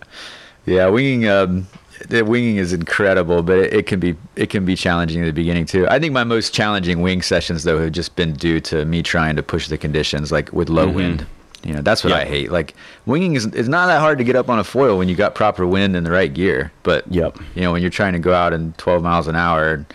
[0.65, 1.27] Yeah, winging.
[1.27, 1.67] Um,
[2.09, 5.31] the winging is incredible, but it, it can be it can be challenging in the
[5.33, 5.87] beginning too.
[5.89, 9.35] I think my most challenging wing sessions though have just been due to me trying
[9.35, 11.25] to push the conditions like with low wind.
[11.63, 12.11] You know, that's what.
[12.13, 12.51] I hate.
[12.51, 12.73] Like
[13.05, 15.33] winging is it's not that hard to get up on a foil when you got
[15.35, 16.71] proper wind and the right gear.
[16.83, 17.37] But Yep.
[17.55, 19.85] you know, when you're trying to go out in 12 miles an hour,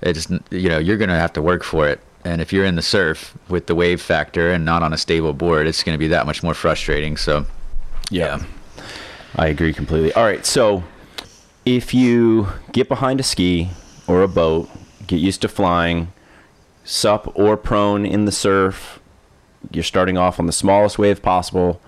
[0.00, 2.00] it's you know you're gonna have to work for it.
[2.24, 5.32] And if you're in the surf with the wave factor and not on a stable
[5.32, 7.16] board, it's gonna be that much more frustrating.
[7.16, 7.44] So
[8.10, 8.40] Yeah.
[9.36, 10.12] I agree completely.
[10.12, 10.82] All right, so
[11.64, 13.70] if you get behind a ski
[14.06, 14.68] or a boat,
[15.06, 16.12] get used to flying,
[16.84, 18.98] sup or prone in the surf,
[19.70, 21.80] you're starting off on the smallest wave possible,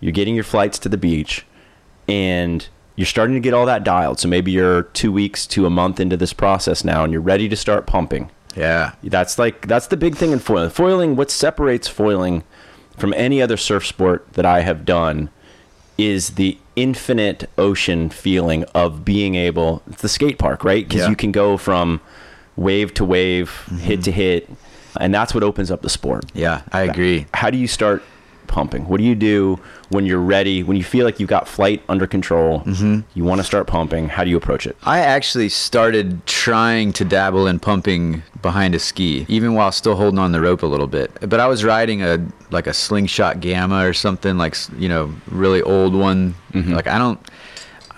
[0.00, 1.44] you're getting your flights to the beach,
[2.08, 4.18] and you're starting to get all that dialed.
[4.18, 7.48] So maybe you're two weeks to a month into this process now, and you're ready
[7.48, 8.30] to start pumping.
[8.56, 10.70] yeah, That's like that's the big thing in foiling.
[10.70, 12.42] Foiling, what separates foiling
[12.96, 15.30] from any other surf sport that I have done
[15.96, 20.86] is the infinite ocean feeling of being able it's the skate park, right?
[20.88, 21.10] Because Yeah.
[21.10, 22.00] you can go from
[22.56, 24.02] wave to wave, hit mm-hmm.
[24.02, 24.50] to hit,
[24.98, 26.24] and that's what opens up the sport.
[26.34, 27.26] yeah, I agree.
[27.34, 28.02] How do you start
[28.50, 28.86] pumping?
[28.88, 29.58] What do you do
[29.90, 33.00] when you're ready, when you feel like you've got flight under control, mm-hmm.
[33.14, 34.08] you want to start pumping?
[34.08, 34.76] How do you approach it?
[34.82, 40.18] I actually started trying to dabble in pumping behind a ski, even while still holding
[40.18, 41.12] on the rope a little bit.
[41.20, 45.62] But I was riding a like a slingshot gamma or something like you know really
[45.62, 46.34] old one.
[46.52, 46.74] Mm-hmm.
[46.74, 47.20] Like I don't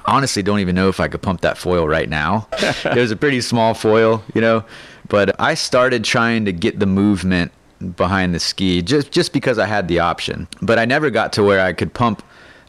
[0.05, 2.47] honestly don't even know if I could pump that foil right now.
[2.61, 4.65] it was a pretty small foil, you know.
[5.12, 7.53] But I started trying to get the movement
[7.96, 10.48] behind the ski just just because I had the option.
[10.62, 12.22] But I never got to where I could pump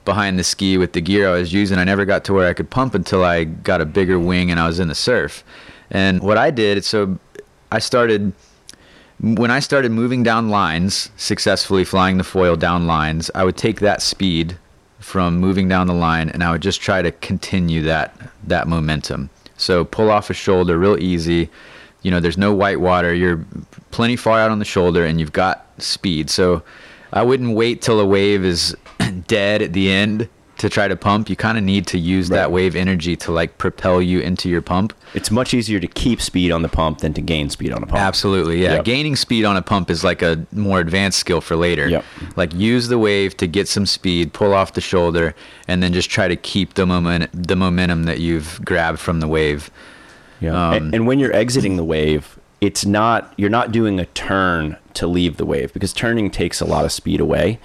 [0.03, 1.77] behind the ski with the gear I was using.
[1.77, 4.60] I never got to where I could pump until I got a bigger wing and
[4.60, 5.41] I was in the surf.
[5.89, 7.17] And what I did, so
[7.71, 8.34] I started
[9.21, 13.79] when I started moving down lines, successfully flying the foil down lines, I would take
[13.79, 14.58] that speed
[14.99, 18.13] from moving down the line and I would just try to continue that
[18.45, 19.29] that momentum.
[19.56, 21.49] So pull off a shoulder real easy.
[22.04, 23.13] You know, there's no white water.
[23.13, 23.44] You're
[23.92, 26.30] plenty far out on the shoulder and you've got speed.
[26.30, 26.62] So
[27.12, 28.76] I wouldn't wait till a wave is
[29.28, 30.28] dead at the end
[30.60, 31.30] to try to pump.
[31.30, 32.38] You kind of need to use Right.
[32.38, 34.94] that wave energy to like propel you into your pump.
[35.13, 37.86] It's much easier to keep speed on the pump than to gain speed on a
[37.86, 38.00] pump.
[38.00, 38.76] Absolutely, yeah.
[38.76, 38.86] Yep.
[38.86, 41.88] Gaining speed on a pump is like a more advanced skill for later.
[41.89, 42.06] Yep.
[42.36, 45.36] Like use the wave to get some speed, pull off the shoulder,
[45.68, 49.28] and then just try to keep the moment the momentum that you've grabbed from the
[49.28, 49.72] wave.
[50.39, 50.69] Yeah.
[50.69, 54.78] Um, and, and when you're exiting the wave, it's not you're not doing a turn
[54.93, 57.60] to leave the wave because turning takes a lot of speed away.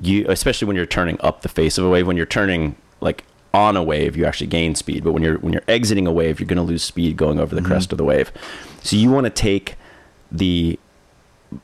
[0.00, 2.06] You especially when you're turning up the face of a wave.
[2.06, 5.04] When you're turning like on a wave, you actually gain speed.
[5.04, 7.54] But when you're when you're exiting a wave, you're going to lose speed going over
[7.54, 7.64] Mm-hmm.
[7.64, 8.32] the crest of the wave.
[8.82, 9.76] So you want to take
[10.32, 10.78] the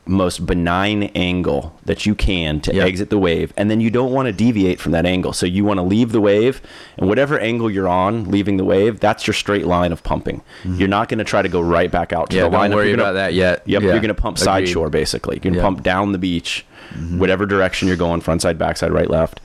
[0.05, 2.87] most benign angle that you can to Yep.
[2.87, 5.63] exit the wave and then you don't want to deviate from that angle so you
[5.63, 6.61] want to leave the wave
[6.97, 10.89] and whatever angle you're on leaving the wave that's your straight line of pumping you're
[10.89, 12.37] not going to try to go right back out to Mm-hmm.
[12.37, 13.63] Yeah, the don't line worry you're gonna, about that yet.
[13.65, 15.63] yep Yeah, you're going to pump side shore basically you're going to Yeah.
[15.65, 16.65] pump down the beach
[17.11, 19.39] whatever direction you're going front side back side right left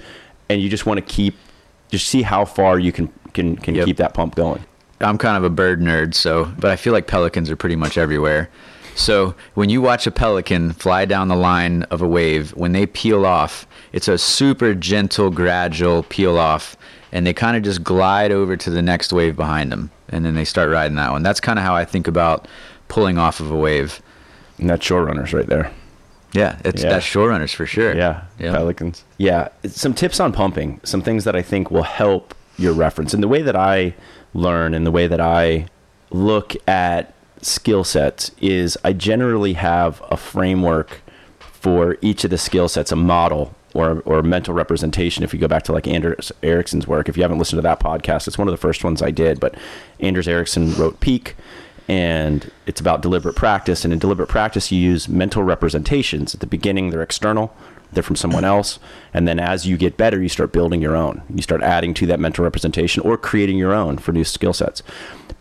[0.49, 1.37] and you just want to keep
[1.91, 3.85] just see how far you can can can Yep.
[3.87, 4.65] keep that pump going
[5.01, 7.99] I'm kind of a bird nerd, so but I feel like pelicans are pretty much
[7.99, 8.49] everywhere.
[8.95, 12.87] So when you watch a pelican fly down the line of a wave, when they
[12.87, 16.77] peel off, it's a super gentle, gradual peel off,
[17.11, 20.35] and they kind of just glide over to the next wave behind them, and then
[20.35, 21.23] they start riding that one.
[21.23, 22.47] That's kind of how I think about
[22.89, 24.01] pulling off of a wave.
[24.59, 25.71] and that's shore runners right there
[26.35, 26.91] Yeah, it's Yeah.
[26.91, 27.95] that's shore runners for sure.
[27.97, 28.53] Yeah, yeah.
[28.53, 29.05] Pelicans.
[29.19, 33.13] Yeah, some tips on pumping, some things that I think will help your reference.
[33.13, 33.95] And the way that I
[34.35, 35.67] learn and the way that I
[36.11, 41.03] look at skill sets is I generally have a framework
[41.41, 45.23] for each of the skill sets, a model or, or a mental representation.
[45.23, 47.81] If you go back to like Anders Ericsson's work, if you haven't listened to that
[47.81, 49.41] podcast, it's one of the first ones I did.
[49.41, 49.55] But
[50.01, 51.37] Anders Ericsson wrote Peak,
[51.89, 53.85] and it's about deliberate practice.
[53.85, 56.35] And in deliberate practice, you use mental representations.
[56.35, 57.55] At the beginning, they're external,
[57.93, 58.57] they're from someone mm-hmm.
[58.57, 58.79] else.
[59.15, 61.23] And then as you get better, you start building your own.
[61.33, 64.83] You start adding to that mental representation or creating your own for new skill sets.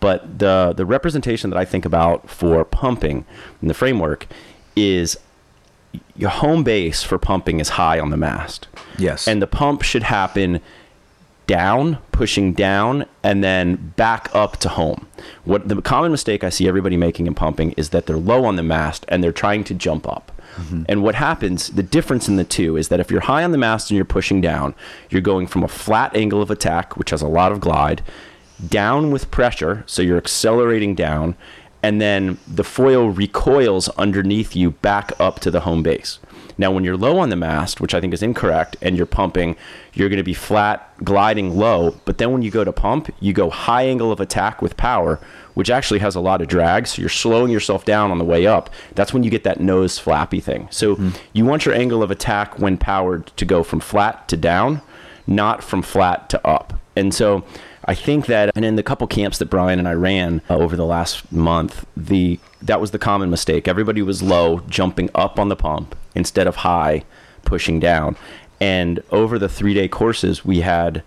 [0.02, 3.24] But the, the representation that I think about for pumping
[3.62, 4.26] in the framework
[4.74, 5.16] is
[6.16, 8.66] your home base for pumping is high on the mast.
[8.98, 9.28] Yes.
[9.28, 10.60] And the pump should happen
[11.46, 15.06] down, pushing down, and then back up to home.
[15.44, 18.56] What the common mistake I see everybody making in pumping is that they're low on
[18.56, 20.32] the mast and they're trying to jump up.
[20.56, 20.82] Mm-hmm.
[20.88, 23.58] And what happens, the difference in the two is that if you're high on the
[23.58, 24.74] mast and you're pushing down,
[25.10, 28.02] you're going from a flat angle of attack, which has a lot of glide,
[28.68, 31.36] down with pressure, so you're accelerating down,
[31.82, 36.18] and then the foil recoils underneath you back up to the home base.
[36.58, 39.56] Now, when you're low on the mast, which I think is incorrect, and you're pumping,
[39.94, 41.96] you're going to be flat, gliding low.
[42.04, 45.18] But then when you go to pump, you go high angle of attack with power,
[45.54, 46.86] which actually has a lot of drag.
[46.86, 48.70] So you're slowing yourself down on the way up.
[48.94, 50.68] That's when you get that nose flappy thing.
[50.70, 51.10] So mm-hmm.
[51.32, 54.82] you want your angle of attack when powered to go from flat to down,
[55.26, 56.74] not from flat to up.
[56.94, 57.44] And so
[57.84, 60.76] I think that, and in the couple camps that Brian and I ran uh, over
[60.76, 63.66] the last month, the that was the common mistake.
[63.66, 67.04] Everybody was low, jumping up on the pump instead of high,
[67.44, 68.16] pushing down.
[68.60, 71.02] And over the three day courses, we had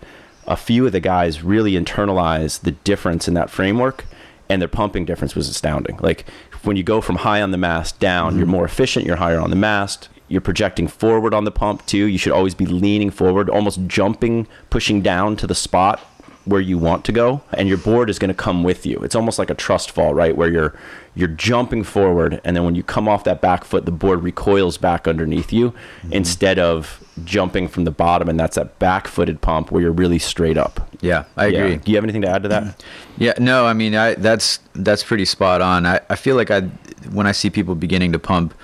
[0.46, 4.04] a few of the guys really internalize the difference in that framework,
[4.50, 5.96] and their pumping difference was astounding.
[5.98, 6.26] Like
[6.62, 9.50] when you go from high on the mast down, you're more efficient, you're higher on
[9.50, 10.10] the mast.
[10.28, 12.06] You're projecting forward on the pump too.
[12.06, 16.00] You should always be leaning forward, almost jumping, pushing down to the spot
[16.46, 18.98] where you want to go and your board is going to come with you.
[19.00, 20.34] It's almost like a trust fall, right?
[20.36, 20.74] Where you're
[21.14, 24.76] you're jumping forward and then when you come off that back foot the board recoils
[24.76, 26.12] back underneath you mm-hmm.
[26.12, 30.58] instead of jumping from the bottom and that's that back-footed pump where you're really straight
[30.58, 30.88] up.
[31.00, 31.58] Yeah, I Yeah.
[31.60, 31.76] agree.
[31.76, 32.62] Do you have anything to add to that?
[32.62, 33.22] Mm-hmm.
[33.22, 35.86] Yeah, no, I mean, I that's that's pretty spot on.
[35.86, 36.62] I, I feel like I
[37.10, 38.54] when I see people beginning to pump,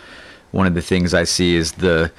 [0.51, 2.13] one of the things I see is the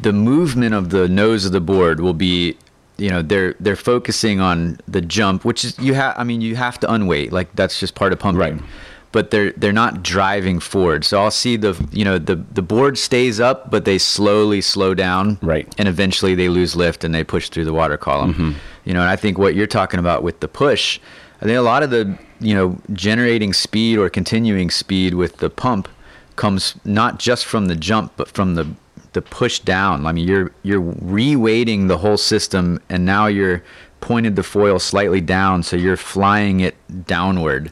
[0.00, 2.56] the movement of the nose of the board will be
[3.02, 6.54] you know they're they're focusing on the jump which is you have i mean you
[6.54, 8.40] have to unweight like that's just part of pumping.
[8.40, 8.62] Right.
[9.10, 11.04] but they're they're not driving forward.
[11.04, 14.94] So i'll see the you know the the board stays up but they slowly slow
[14.94, 15.38] down.
[15.42, 15.66] Right.
[15.78, 18.32] and eventually they lose lift and they push through the water column.
[18.34, 18.52] Mm-hmm.
[18.84, 21.00] You know and i think what you're talking about with the push
[21.40, 25.50] i think a lot of the you know generating speed or continuing speed with the
[25.50, 25.88] pump
[26.36, 28.66] comes not just from the jump but from the
[29.12, 33.62] the push down i mean you're you're reweighting the whole system and now you're
[34.00, 36.74] pointed the foil slightly down so you're flying it
[37.06, 37.70] downward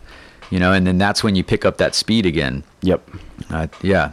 [0.50, 3.08] you know and then that's when you pick up that speed again Yep.
[3.50, 4.12] uh, yeah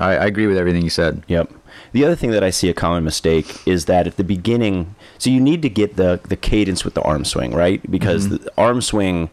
[0.00, 1.52] I, I agree with everything you said Yep.
[1.92, 5.30] The other thing that I see a common mistake is that at the beginning, so
[5.30, 7.80] you need to get the the cadence with the arm swing, right?
[7.90, 9.30] Because the arm swing,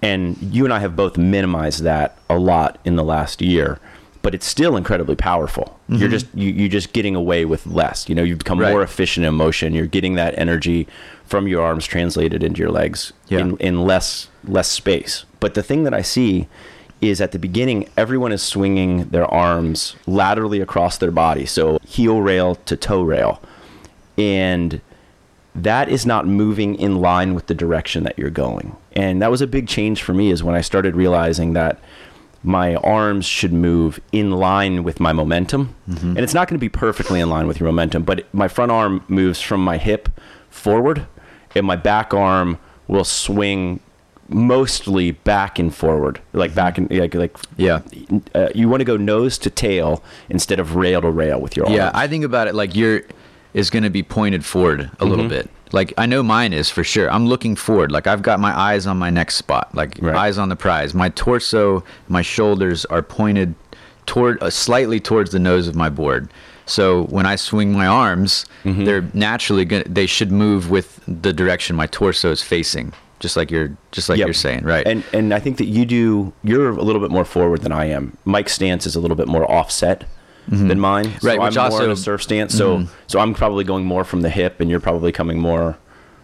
[0.00, 3.80] and you and I have both minimized that a lot in the last year,
[4.24, 5.78] but it's still incredibly powerful.
[5.86, 6.08] You're mm-hmm.
[6.08, 8.08] just you you just getting away with less.
[8.08, 8.72] You know, you've become Right.
[8.72, 9.74] more efficient in motion.
[9.74, 10.88] You're getting that energy
[11.26, 13.40] from your arms translated into your legs Yeah.
[13.40, 15.26] in in less less space.
[15.40, 16.48] But the thing that I see
[17.02, 22.22] is at the beginning everyone is swinging their arms laterally across their body, so heel
[22.22, 23.42] rail to toe rail,
[24.16, 24.80] and
[25.54, 28.74] that is not moving in line with the direction that you're going.
[28.96, 31.78] And that was a big change for me is when I started realizing that
[32.46, 35.74] my arms should move in line with my momentum.
[35.86, 38.70] And it's not going to be perfectly in line with your momentum, but my front
[38.70, 40.08] arm moves from my hip
[40.50, 41.06] forward
[41.54, 43.80] and my back arm will swing
[44.28, 47.80] mostly back and forward, like back and like like Yeah.
[48.34, 51.66] Uh, you want to go nose to tail instead of rail to rail with your
[51.66, 51.76] arms.
[51.76, 51.90] Yeah.
[51.94, 53.02] I think about it like your
[53.52, 55.08] is going to be pointed forward a Mm-hmm.
[55.08, 55.48] little bit.
[55.72, 57.10] Like I know mine is for sure.
[57.10, 57.90] I'm looking forward.
[57.90, 59.74] Like I've got my eyes on my next spot.
[59.74, 60.14] Like Right.
[60.14, 60.94] eyes on the prize.
[60.94, 63.54] My torso, my shoulders are pointed
[64.06, 66.28] toward uh, slightly towards the nose of my board.
[66.66, 68.84] So when I swing my arms, Mm-hmm.
[68.84, 72.92] they're naturally going they should move with the direction my torso is facing.
[73.20, 74.26] Just like you're just like Yep.
[74.26, 74.86] you're saying, right?
[74.86, 76.32] And and I think that you do.
[76.42, 78.16] You're a little bit more forward than I am.
[78.24, 80.04] Mike's stance is a little bit more offset
[80.48, 81.04] than mine.
[81.04, 81.26] So Mm-hmm.
[81.26, 81.84] Right, I'm which more also- Mm-hmm.
[81.86, 82.54] in a surf stance.
[82.56, 85.76] So so I'm probably going more from the hip, and you're probably coming more,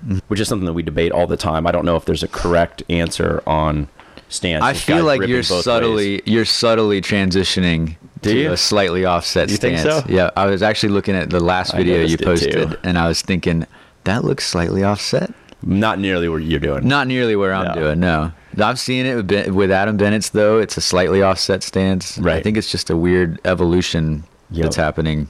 [0.05, 0.19] Mm-hmm.
[0.29, 1.67] which is something that we debate all the time.
[1.67, 3.89] I don't know if there's a correct answer on
[4.31, 4.63] stance.
[4.65, 6.23] I feel like you're subtly ways.
[6.25, 8.53] you're subtly transitioning Do to you?
[8.53, 10.05] a slightly offset You think stance.
[10.07, 10.11] so?
[10.11, 12.59] Yeah, I was actually looking at the last video you noticed it too.
[12.67, 13.67] posted, and I was thinking
[14.05, 15.33] that looks slightly offset.
[15.63, 16.87] Not nearly what you're doing.
[16.89, 17.75] Not nearly where I'm No.
[17.75, 18.01] doing.
[18.01, 20.59] No, I've seen it with, Ben- with Adam Bennett's though.
[20.59, 22.19] It's a slightly offset stance.
[22.19, 22.37] Right.
[22.39, 24.63] I think it's just a weird evolution Yep.
[24.65, 25.29] that's happening.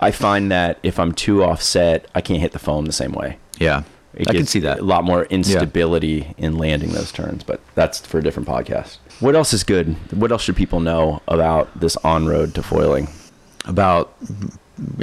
[0.00, 3.38] I find that if I'm too offset, I can't hit the foam the same way.
[3.58, 3.82] Yeah,
[4.14, 4.78] It I can see that.
[4.80, 8.96] A lot more instability in landing those turns, but that's for a different podcast.
[9.20, 9.96] What else is good?
[10.12, 13.08] What else should people know about this on road to foiling?
[13.64, 14.12] About,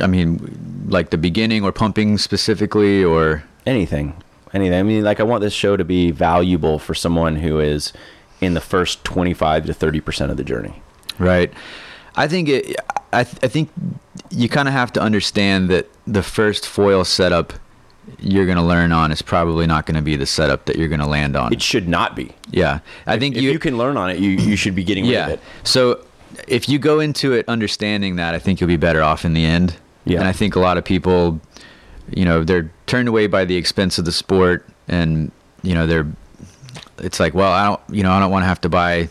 [0.01, 4.13] I mean, like the beginning or pumping specifically, or Anything.
[4.53, 4.79] Anything.
[4.79, 7.91] I mean, like, I want this show to be valuable for someone who is
[8.39, 10.81] in the first 25 to 30% of the journey.
[11.17, 11.51] Right.
[12.15, 12.75] I think it.
[13.11, 13.69] I, th- I think
[14.31, 17.53] you kind of have to understand that the first foil setup
[18.19, 20.87] you're going to learn on is probably not going to be the setup that you're
[20.87, 21.53] going to land on.
[21.53, 22.33] It should not be.
[22.51, 22.79] yeah.
[23.05, 25.25] I think If you, can learn on it, you, you should be getting rid yeah.
[25.27, 25.39] of it.
[25.63, 26.03] So
[26.47, 29.45] if you go into it understanding that, I think you'll be better off in the
[29.45, 29.77] end.
[30.05, 30.19] Yeah.
[30.19, 31.39] And I think a lot of people,
[32.11, 35.31] you know, they're turned away by the expense of the sport, and
[35.61, 36.07] you know, they're.
[36.99, 39.09] It's like, well, I don't, you know, I don't want to have to buy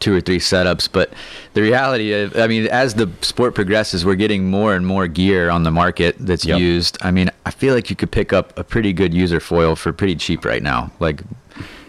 [0.00, 1.12] two or three setups, but
[1.54, 5.50] the reality of, I mean, as the sport progresses, we're getting more and more gear
[5.50, 6.58] on the market that's Yep.
[6.58, 6.98] used.
[7.02, 9.92] I mean, I feel like you could pick up a pretty good user foil for
[9.92, 10.90] pretty cheap right now.
[11.00, 11.22] Like,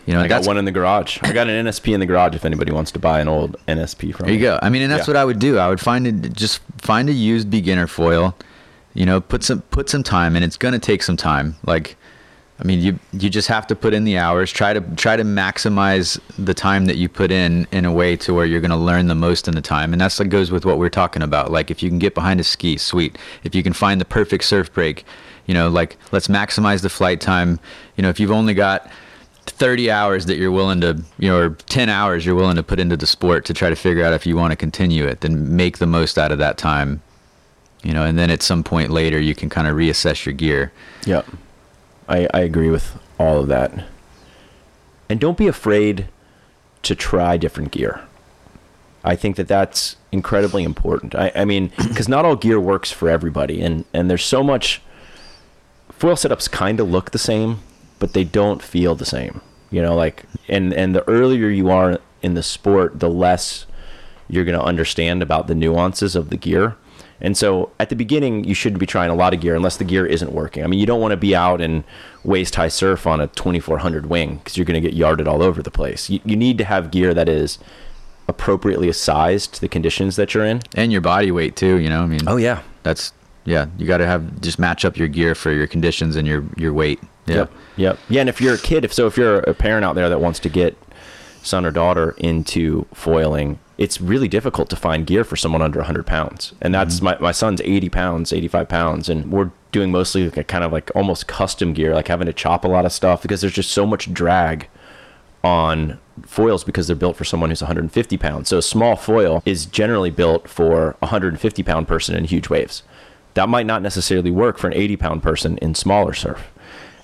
[0.06, 1.20] you know, I got one in the garage.
[1.22, 4.14] I got an NSP in the garage if anybody wants to buy an old NSP
[4.16, 4.43] from There you me.
[4.43, 4.60] go.
[4.62, 5.14] I mean, and that's Yeah.
[5.14, 5.58] what I would do.
[5.60, 8.36] I would find it just find a used beginner foil.
[8.94, 11.56] You know, put some put some time, and it's gonna take some time.
[11.66, 11.96] Like,
[12.60, 14.52] I mean, you you just have to put in the hours.
[14.52, 18.34] Try to try to maximize the time that you put in in a way to
[18.34, 19.94] where you're gonna learn the most in the time.
[19.94, 21.52] And that's what goes with what we're talking about.
[21.52, 23.18] Like, if you can get behind a ski, sweet.
[23.44, 25.06] If you can find the perfect surf break,
[25.46, 27.60] you know, like let's maximize the flight time.
[27.96, 28.90] You know, if you've only got
[29.48, 32.80] 30 hours that you're willing to, you know, or 10 hours you're willing to put
[32.80, 35.56] into the sport to try to figure out if you want to continue it, then
[35.56, 37.02] make the most out of that time.
[37.84, 40.71] You know, and then at some point later you can kind of reassess your gear.
[41.05, 41.25] Yep.
[42.07, 43.86] I, I agree with all of that.
[45.09, 46.07] And don't be afraid
[46.84, 48.01] to try different gear.
[49.03, 51.15] I think that that's incredibly important.
[51.15, 54.82] I, I mean, because not all gear works for everybody, and and there's so much.
[55.89, 57.59] Foil setups kind of look the same,
[57.99, 59.41] but they don't feel the same.
[59.69, 63.65] You know, like and and the earlier you are in the sport, the less
[64.30, 66.75] you're going to understand about the nuances of the gear.
[67.22, 69.84] And so at the beginning, you shouldn't be trying a lot of gear unless the
[69.84, 70.63] gear isn't working.
[70.63, 71.84] I mean, you don't want to be out in
[72.24, 75.61] waist high surf on a 2400 wing because you're going to get yarded all over
[75.61, 76.09] the place.
[76.09, 77.59] You, you need to have gear that is
[78.28, 80.61] appropriately sized to the conditions that you're in.
[80.76, 82.03] And your body weight too, you know?
[82.03, 82.61] I mean, oh, yeah.
[82.84, 83.11] that's
[83.45, 86.43] yeah, you got to have just match up your gear for your conditions and your
[86.55, 86.99] your weight.
[87.26, 87.36] Yeah.
[87.36, 87.51] Yep.
[87.78, 87.99] Yep.
[88.09, 90.22] Yeah, and if you're a kid, if so, if you're a parent out there that
[90.22, 90.78] wants to get
[91.41, 96.05] son or daughter into foiling, it's really difficult to find gear for someone under 100
[96.05, 96.51] pounds.
[96.59, 97.05] And that's mm-hmm.
[97.05, 100.73] my, my son's 80 pounds, 85 pounds, and we're doing mostly like a kind of
[100.73, 103.71] like almost custom gear, like having to chop a lot of stuff because there's just
[103.71, 104.67] so much drag
[105.45, 108.49] on foils because they're built for someone who's 150 pounds.
[108.49, 112.84] So a small foil is generally built for a 150 pound person in huge waves.
[113.36, 116.51] That might not necessarily work for an 80 pound person in smaller surf.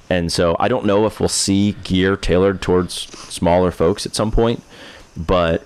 [0.09, 4.30] And so I don't know if we'll see gear tailored towards smaller folks at some
[4.30, 4.61] point,
[5.15, 5.65] but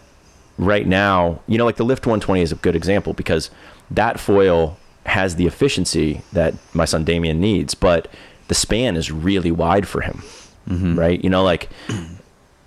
[0.59, 3.49] right now, you know, like the Lift 120 is a good example because
[3.89, 8.07] that foil has the efficiency that my son Damien needs, but
[8.49, 10.21] the span is really wide for him.
[10.67, 10.99] Mm-hmm.
[10.99, 11.23] Right?
[11.23, 11.69] You know, like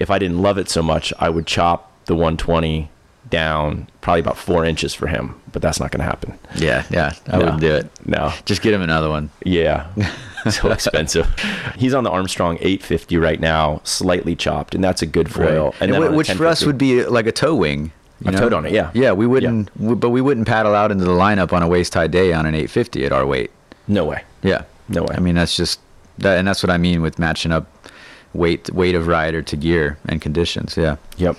[0.00, 2.90] if I didn't love it so much, I would chop the 120
[3.30, 6.36] down probably about four inches for him, but that's not going to happen.
[6.56, 7.12] Yeah, yeah.
[7.28, 7.38] I No.
[7.38, 7.88] wouldn't do it.
[8.04, 8.32] No.
[8.44, 9.30] Just get him another one.
[9.44, 9.86] Yeah.
[10.50, 11.26] so expensive.
[11.76, 15.74] He's on the Armstrong 850 right now, slightly chopped, and that's a good foil.
[15.80, 17.92] And then wh- which for us would be like a tow wing.
[18.20, 18.90] you I've towed on it, yeah.
[18.94, 21.94] Yeah, we wouldn't, w but we wouldn't paddle out into the lineup on a waist
[21.94, 23.50] high day on an 850 at our weight.
[23.88, 24.22] No way.
[24.42, 25.14] Yeah, No way.
[25.16, 25.80] I mean, that's just
[26.18, 27.66] that, and that's what I mean with matching up
[28.34, 30.76] weight weight of rider to gear and conditions.
[30.76, 31.36] Yeah, Yep.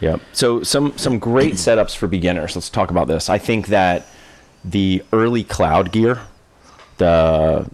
[0.00, 0.20] Yep.
[0.32, 2.54] So some some great setups for beginners.
[2.54, 3.28] Let's talk about this.
[3.28, 4.06] I think that
[4.64, 6.20] the early cloud gear,
[6.98, 7.68] the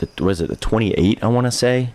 [0.00, 1.22] the was it the 28?
[1.22, 1.94] I want to say.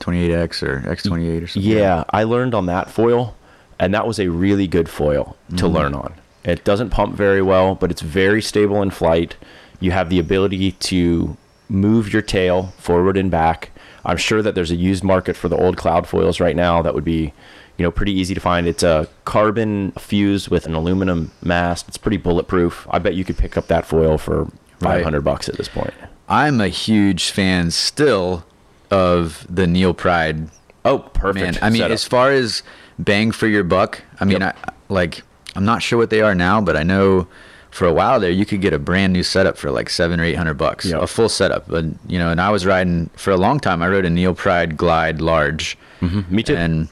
[0.00, 1.70] 28x or x28 or something.
[1.70, 3.36] Yeah, I learned on that foil,
[3.78, 5.66] and that was a really good foil to mm-hmm.
[5.66, 6.14] learn on.
[6.42, 9.36] It doesn't pump very well, but it's very stable in flight.
[9.78, 11.36] You have the ability to
[11.68, 13.72] move your tail forward and back.
[14.04, 16.94] I'm sure that there's a used market for the old cloud foils right now that
[16.94, 17.34] would be,
[17.76, 18.66] you know, pretty easy to find.
[18.66, 21.88] It's a carbon fused with an aluminum mast.
[21.88, 22.86] It's pretty bulletproof.
[22.90, 24.98] I bet you could pick up that foil for Right.
[24.98, 25.92] 500 bucks at this point.
[26.30, 28.44] I'm a huge fan still
[28.90, 30.48] of the NeilPryde
[30.84, 31.44] Oh, perfect.
[31.44, 31.92] Man, I mean, setup.
[31.92, 32.62] as far as
[32.98, 34.56] bang for your buck, I mean, Yep.
[34.64, 35.22] I, like,
[35.54, 37.26] I'm not sure what they are now, but I know
[37.70, 40.24] for a while there, you could get a brand new setup for like seven or
[40.24, 41.02] eight hundred bucks, Yep.
[41.02, 41.68] a full setup.
[41.68, 43.82] But you know, and I was riding for a long time.
[43.82, 46.34] I rode a NeilPryde Glide Large, mm-hmm.
[46.34, 46.56] me too.
[46.56, 46.88] and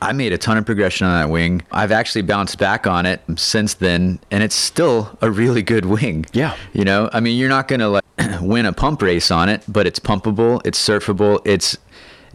[0.00, 1.62] I made a ton of progression on that wing.
[1.72, 6.26] I've actually bounced back on it since then, and it's still a really good wing.
[6.32, 6.56] Yeah.
[6.72, 8.04] You know, I mean, you're not going to like
[8.40, 11.76] win a pump race on it, but it's pumpable, it's surfable, it's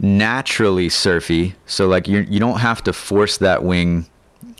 [0.00, 1.54] naturally surfy.
[1.66, 4.06] So like you you don't have to force that wing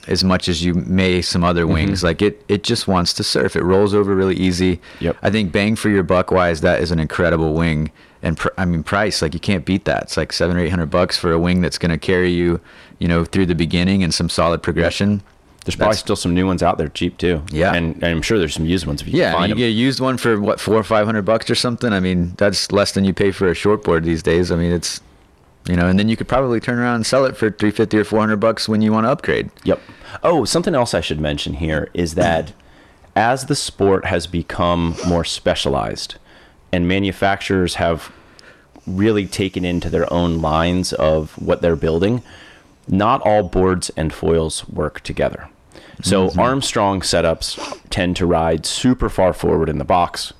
[0.09, 1.73] as much as you may some other Mm-hmm.
[1.75, 2.03] wings.
[2.03, 3.55] Like it it just wants to surf.
[3.57, 4.81] It rolls over really easy.
[5.01, 5.17] Yep.
[5.23, 7.91] I think bang for your buck wise, that is an incredible wing.
[8.23, 10.05] And pr- I mean, price like you can't beat that.
[10.05, 12.61] It's like seven or eight hundred bucks for a wing that's going to carry you,
[12.99, 15.23] you know, through the beginning and some solid progression.
[15.65, 17.43] There's probably That's- still some new ones out there cheap too.
[17.53, 17.75] Yeah.
[17.75, 19.59] and, and I'm sure there's some used ones if you Yeah, can find you them.
[19.61, 21.93] get a used one for what four or five hundred bucks or something.
[21.93, 24.51] I mean, that's less than you pay for a shortboard these days.
[24.51, 25.01] I mean, it's
[25.69, 27.99] you know, and then you could probably turn around and sell it for three fifty
[27.99, 29.51] or four hundred bucks when you want to upgrade.
[29.65, 29.81] Yep.
[30.23, 32.53] Oh, something else I should mention here is that
[33.15, 36.17] as the sport has become more specialized
[36.73, 38.13] and manufacturers have
[38.87, 42.23] really taken into their own lines of what they're building,
[42.87, 45.49] not all boards and foils work together.
[46.03, 46.41] So mm-hmm.
[46.41, 50.33] Armstrong setups tend to ride super far forward in the box.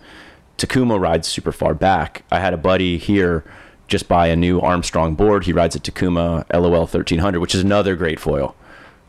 [0.57, 2.25] Takuma rides super far back.
[2.31, 3.45] I had a buddy here
[3.89, 5.45] just buy a new Armstrong board.
[5.47, 8.55] He rides a Takuma LOL 1300, which is another great foil.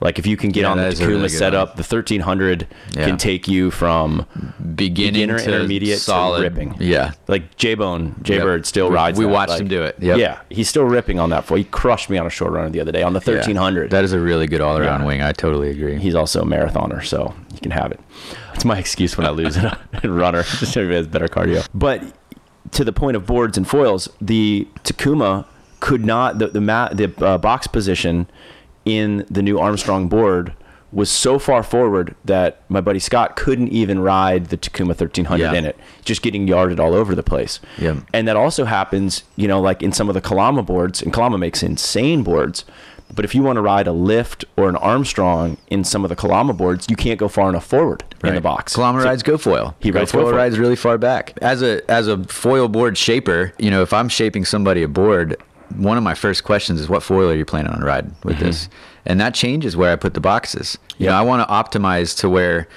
[0.02, 1.78] Like if you can get Yeah, on the that is a Takuma really setup, one.
[1.78, 3.06] the 1300 Yeah.
[3.06, 4.26] can take you from
[4.80, 6.76] Beginning beginner, to intermediate, solid ripping.
[6.80, 8.44] Yeah, Like J Bone, J Yep.
[8.44, 9.20] Bird still rides.
[9.20, 9.96] we watched Like, him do it.
[10.00, 10.18] Yep.
[10.18, 11.58] Yeah, he's still ripping on that foil.
[11.60, 13.92] He crushed me on a shore runner the other day on the 1300.
[13.92, 15.06] That is a really good all around Yeah.
[15.08, 15.22] wing.
[15.22, 15.98] I totally agree.
[16.00, 18.00] He's also a marathoner, so you can have it.
[18.56, 20.44] It's my excuse when I lose in a runner.
[20.44, 21.66] Just he has better cardio.
[21.74, 22.04] But
[22.72, 25.46] to the point of boards and foils, the Takuma
[25.80, 28.30] could not the the mat the uh, box position
[28.86, 30.54] in the new Armstrong board
[30.92, 35.54] was so far forward that my buddy Scott couldn't even ride the Takuma 1300 Yeah.
[35.54, 37.60] in it, just getting yarded all over the place.
[37.78, 37.98] Yeah.
[38.14, 41.38] And that also happens, you know, like in some of the Kalama boards, and Kalama
[41.38, 42.66] makes insane boards.
[43.14, 46.16] But if you want to ride a lift or an Armstrong in some of the
[46.16, 48.76] Kalama boards, you can't go far enough forward in the box.
[48.76, 49.74] Kalama So- rides GoFoil.
[49.80, 50.36] He rides foil Gofoil.
[50.36, 51.34] rides really far back.
[51.42, 55.38] As a as a foil board shaper, you know, if I'm shaping somebody a board,
[55.76, 58.46] one of my first questions is what foil are you planning on riding with Mm-hmm.
[58.46, 58.70] this?
[59.10, 60.78] And that changes where I put the boxes.
[60.98, 61.20] You know, Yeah.
[61.20, 62.68] I want to optimize to where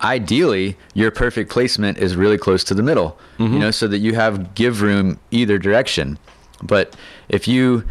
[0.00, 3.18] ideally your perfect placement is really close to the middle.
[3.38, 3.52] Mm-hmm.
[3.54, 6.18] You know, so that you have give room either direction.
[6.62, 6.96] But
[7.28, 7.84] if you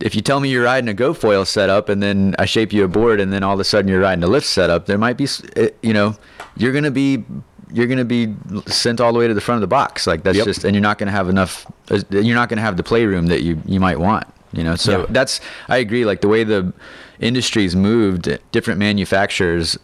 [0.00, 2.88] if you tell me you're riding a GoFoil setup and then I shape you a
[2.88, 5.28] board and then all of a sudden you're riding a lift setup, there might be,
[5.54, 6.16] eh, you know,
[6.56, 7.24] you're gonna be
[7.72, 8.34] you're gonna be
[8.66, 10.06] sent all the way to the front of the box.
[10.06, 10.46] Like that's Yep.
[10.46, 11.66] just, and you're not gonna have enough.
[11.90, 14.26] uh, You're not gonna have the playroom that you you might want.
[14.52, 15.06] You know, so Yeah.
[15.10, 16.04] that's I agree.
[16.04, 16.72] Like the way the
[17.20, 19.78] industry's moved, different manufacturers.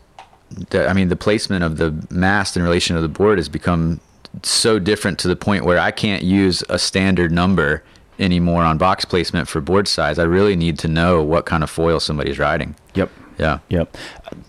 [0.70, 4.00] The, I mean, the placement of the mast in relation to the board has become
[4.42, 7.82] so different to the point where I can't use a standard number
[8.18, 10.18] anymore on box placement for board size.
[10.18, 12.74] I really need to know what kind of foil somebody's riding.
[12.94, 13.10] Yep.
[13.38, 13.58] Yeah.
[13.68, 13.96] Yep.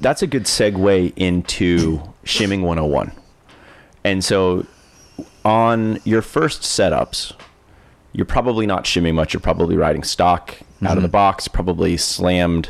[0.01, 3.11] That's a good segue into shimming 101.
[4.03, 4.65] And so
[5.45, 7.33] on your first setups,
[8.13, 9.33] you're probably not shimming much.
[9.33, 10.55] You're probably riding stock
[10.85, 12.69] out of the box, probably slammed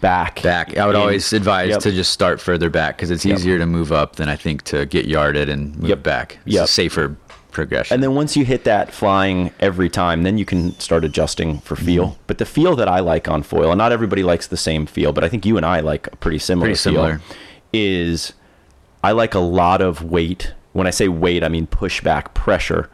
[0.00, 0.42] back.
[0.42, 0.76] Back.
[0.76, 1.80] I would in- always advise Yep.
[1.80, 3.38] to just start further back because it's Yep.
[3.38, 6.02] easier to move up than I think to get yarded and move Yep.
[6.02, 6.38] back.
[6.46, 6.64] It's Yep.
[6.64, 7.16] a safer
[7.50, 7.94] progression.
[7.94, 11.74] And then once you hit that flying every time, then you can start adjusting for
[11.76, 12.04] feel.
[12.08, 12.20] Mm-hmm.
[12.26, 15.12] But the feel that I like on foil, and not everybody likes the same feel,
[15.12, 17.18] but I think you and I like a pretty similar Pretty similar.
[17.18, 17.36] feel,
[17.72, 18.32] is
[19.02, 20.52] I like a lot of weight.
[20.72, 22.88] When I say weight, I mean pushback pressure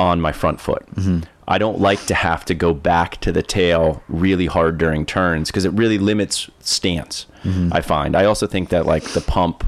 [0.00, 0.84] on my front foot.
[0.94, 1.20] Mm-hmm.
[1.46, 5.50] I don't like to have to go back to the tail really hard during turns
[5.50, 7.26] because it really limits stance.
[7.44, 7.72] Mm-hmm.
[7.72, 8.16] I find.
[8.16, 9.64] I also think that like the pump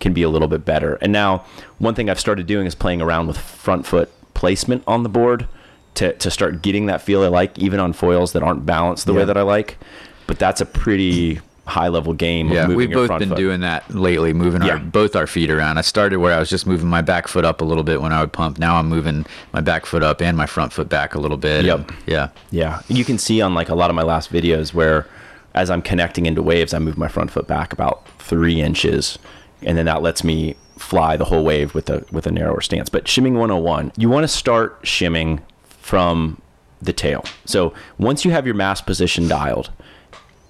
[0.00, 0.94] can be a little bit better.
[0.96, 1.44] And now
[1.78, 5.46] one thing I've started doing is playing around with front foot placement on the board
[5.94, 9.14] to to start getting that feel I like even on foils that aren't balanced the
[9.14, 9.78] way that I like.
[10.26, 12.48] But that's a pretty high level game.
[12.48, 13.38] yeah, of moving we've both been foot.
[13.38, 14.72] doing that lately, moving Yeah.
[14.72, 15.78] our both our feet around.
[15.78, 18.12] I started where I was just moving my back foot up a little bit when
[18.12, 18.58] I would pump.
[18.58, 21.64] Now I'm moving my back foot up and my front foot back a little bit.
[21.64, 21.78] Yep.
[21.78, 22.28] and- yeah.
[22.50, 25.06] Yeah, you can see on like a lot of my last videos where,
[25.54, 29.18] as I'm connecting into waves, I move my front foot back about three inches,
[29.62, 32.88] and then that lets me fly the whole wave with a with a narrower stance.
[32.88, 35.40] But shimming 101, you want to start shimming
[35.80, 36.40] from
[36.80, 37.24] the tail.
[37.44, 39.70] So once you have your mast position dialed,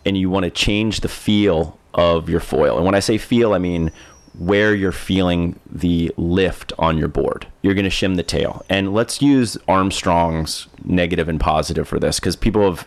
[0.05, 3.53] and you want to change the feel of your foil, and when I say feel,
[3.55, 3.91] I mean
[4.39, 7.47] where you're feeling the lift on your board.
[7.63, 8.65] You're going to shim the tail.
[8.69, 12.87] And let's use Armstrong's negative and positive for this because people have,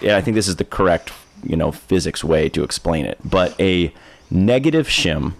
[0.00, 1.10] yeah, I think this is the correct,
[1.42, 3.18] you know, physics way to explain it.
[3.24, 3.92] But a
[4.30, 5.34] negative shim,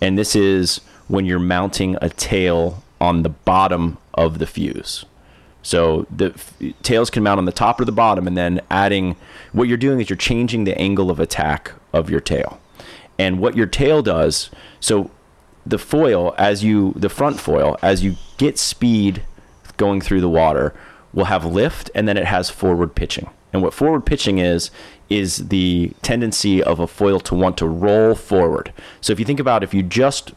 [0.00, 5.04] and this is when you're mounting a tail on the bottom of the fuse.
[5.62, 6.34] So the
[6.82, 9.16] tails can mount on the top or the bottom, and then adding
[9.52, 12.60] what you're doing is you're changing the angle of attack of your tail.
[13.18, 14.50] And what your tail does,
[14.80, 15.10] so
[15.64, 19.22] the foil, as you, the front foil, as you get speed
[19.76, 20.74] going through the water,
[21.12, 23.30] will have lift and then it has forward pitching.
[23.52, 24.70] And what forward pitching is,
[25.08, 28.72] is the tendency of a foil to want to roll forward.
[29.00, 30.32] So if you think about if you just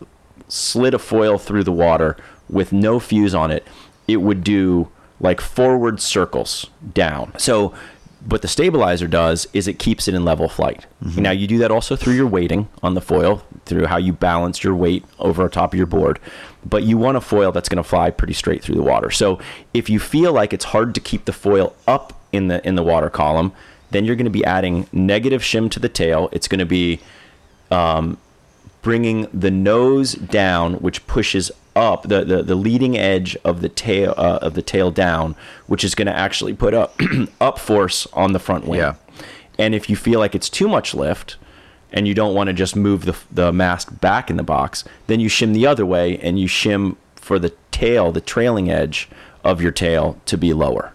[0.49, 2.17] slid a foil through the water
[2.49, 3.65] with no fuse on it,
[4.07, 4.89] it would do
[5.25, 7.33] like forward circles down.
[7.37, 7.73] So
[8.27, 10.87] What the stabilizer does is it keeps it in level flight.
[11.03, 11.21] Mm-hmm.
[11.21, 14.63] Now you do that also through your weighting on the foil, through how you balance
[14.63, 16.19] your weight over top of your board.
[16.65, 19.11] But you want a foil that's going to fly pretty straight through the water.
[19.11, 19.39] So
[19.75, 22.83] if you feel like it's hard to keep the foil up in the in the
[22.83, 23.53] water column,
[23.91, 26.29] then you're going to be adding negative shim to the tail.
[26.31, 27.01] It's going to be
[27.69, 28.17] um,
[28.85, 34.13] bringing the nose down, which pushes up the, the, the leading edge of the tail
[34.15, 37.01] uh, of the tail down, which is going to actually put up
[37.41, 38.79] up force on the front wing.
[38.79, 38.93] Yeah.
[39.57, 41.37] And if you feel like it's too much lift,
[41.91, 45.19] and you don't want to just move the the mast back in the box, then
[45.19, 49.09] you shim the other way and you shim for the tail, the trailing edge
[49.43, 50.93] of your tail to be lower.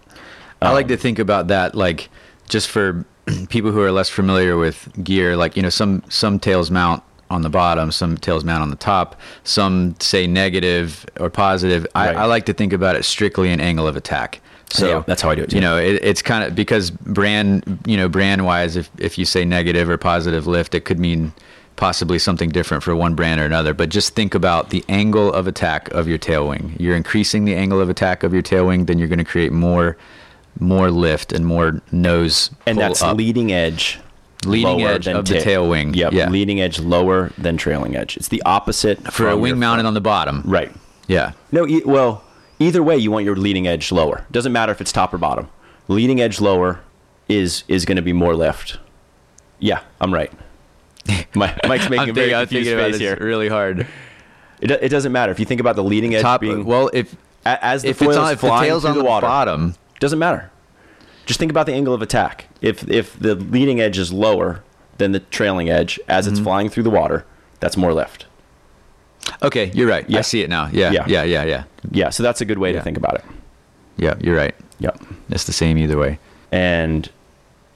[0.62, 2.08] I like to think about that like
[2.48, 3.04] just for
[3.48, 7.42] people who are less familiar with gear, like you know, some some tails mount on
[7.42, 11.86] the bottom, some tails mount on the top, some say negative or positive.
[11.94, 12.14] Right.
[12.16, 14.40] I, I like to think about it strictly an angle of attack.
[14.68, 15.56] So Yeah, that's how I do it, too.
[15.56, 19.24] You know, it, it's kind of because brand, you know, brand wise, if if you
[19.24, 21.32] say negative or positive lift, it could mean
[21.76, 23.72] possibly something different for one brand or another.
[23.74, 26.76] But just think about the angle of attack of your tail wing.
[26.78, 29.50] You're increasing the angle of attack of your tail wing, then you're going to create
[29.52, 29.96] more
[30.58, 33.16] more lift and more nose And that's up.
[33.16, 33.98] leading edge.
[34.46, 35.92] Leading lower edge than of the tail wing.
[35.94, 36.30] Yep, Yeah.
[36.30, 38.16] leading edge lower than trailing edge.
[38.16, 40.42] It's the opposite for a wing mounted on the bottom.
[40.46, 40.72] Right.
[41.08, 41.32] Yeah.
[41.52, 42.22] No, e- well,
[42.58, 44.24] either way, you want your leading edge lower.
[44.30, 45.48] Doesn't matter if it's top or bottom.
[45.88, 46.80] Leading edge lower
[47.28, 48.78] is is going to be more lift.
[49.58, 50.32] Yeah, I'm right.
[51.34, 53.16] My, Mike's making I'm a very thinking, confused face here.
[53.20, 53.86] really hard.
[54.60, 56.40] It, it doesn't matter if you think about the leading edge Top.
[56.40, 57.14] being Well, if
[57.44, 59.26] as the if it's on, if the tail's on the the water.
[59.26, 60.50] bottom, Doesn't matter.
[61.30, 62.48] Just think about the angle of attack.
[62.60, 64.64] If if the leading edge is lower
[64.98, 66.34] than the trailing edge as Mm-hmm.
[66.34, 67.24] it's flying through the water,
[67.60, 68.26] that's more lift.
[69.40, 70.04] okay, you're right.
[70.10, 70.18] Yeah.
[70.18, 70.68] I see it now.
[70.72, 70.90] Yeah.
[70.90, 71.04] Yeah.
[71.06, 71.22] Yeah.
[71.22, 71.44] Yeah.
[71.44, 71.64] Yeah.
[71.92, 72.78] Yeah, so that's a good way Yeah.
[72.78, 73.24] to think about it.
[73.96, 74.14] Yeah.
[74.20, 74.54] You're right.
[74.80, 75.00] Yep.
[75.28, 76.18] It's the same either way.
[76.50, 77.08] and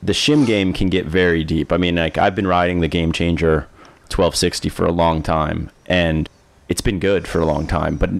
[0.02, 1.72] the shim game can get very deep.
[1.72, 3.68] I mean, like I've been riding the Game Changer
[4.10, 6.28] 1260 for a long time, and
[6.68, 7.96] it's been good for a long time.
[7.96, 8.10] But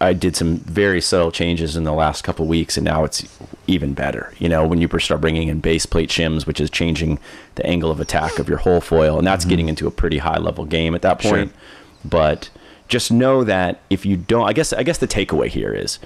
[0.00, 3.26] I did some very subtle changes in the last couple weeks, and now it's
[3.66, 4.32] even better.
[4.38, 7.18] You know, when you start bringing in base plate shims, which is changing
[7.56, 9.50] the angle of attack of your whole foil, and that's mm-hmm.
[9.50, 11.32] getting into a pretty high level game at that Sure.
[11.32, 11.52] point.
[12.04, 12.50] But
[12.88, 15.98] just know that if you don't, I guess, I guess the takeaway here is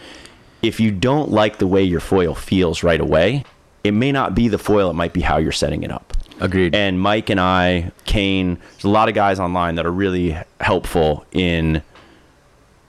[0.63, 3.45] if you don't like the way your foil feels right away,
[3.85, 6.15] it may not be the foil, it might be how you're setting it up.
[6.41, 6.75] Agreed.
[6.75, 11.27] And Mike and I, Kane, there's a lot of guys online that are really helpful
[11.33, 11.83] in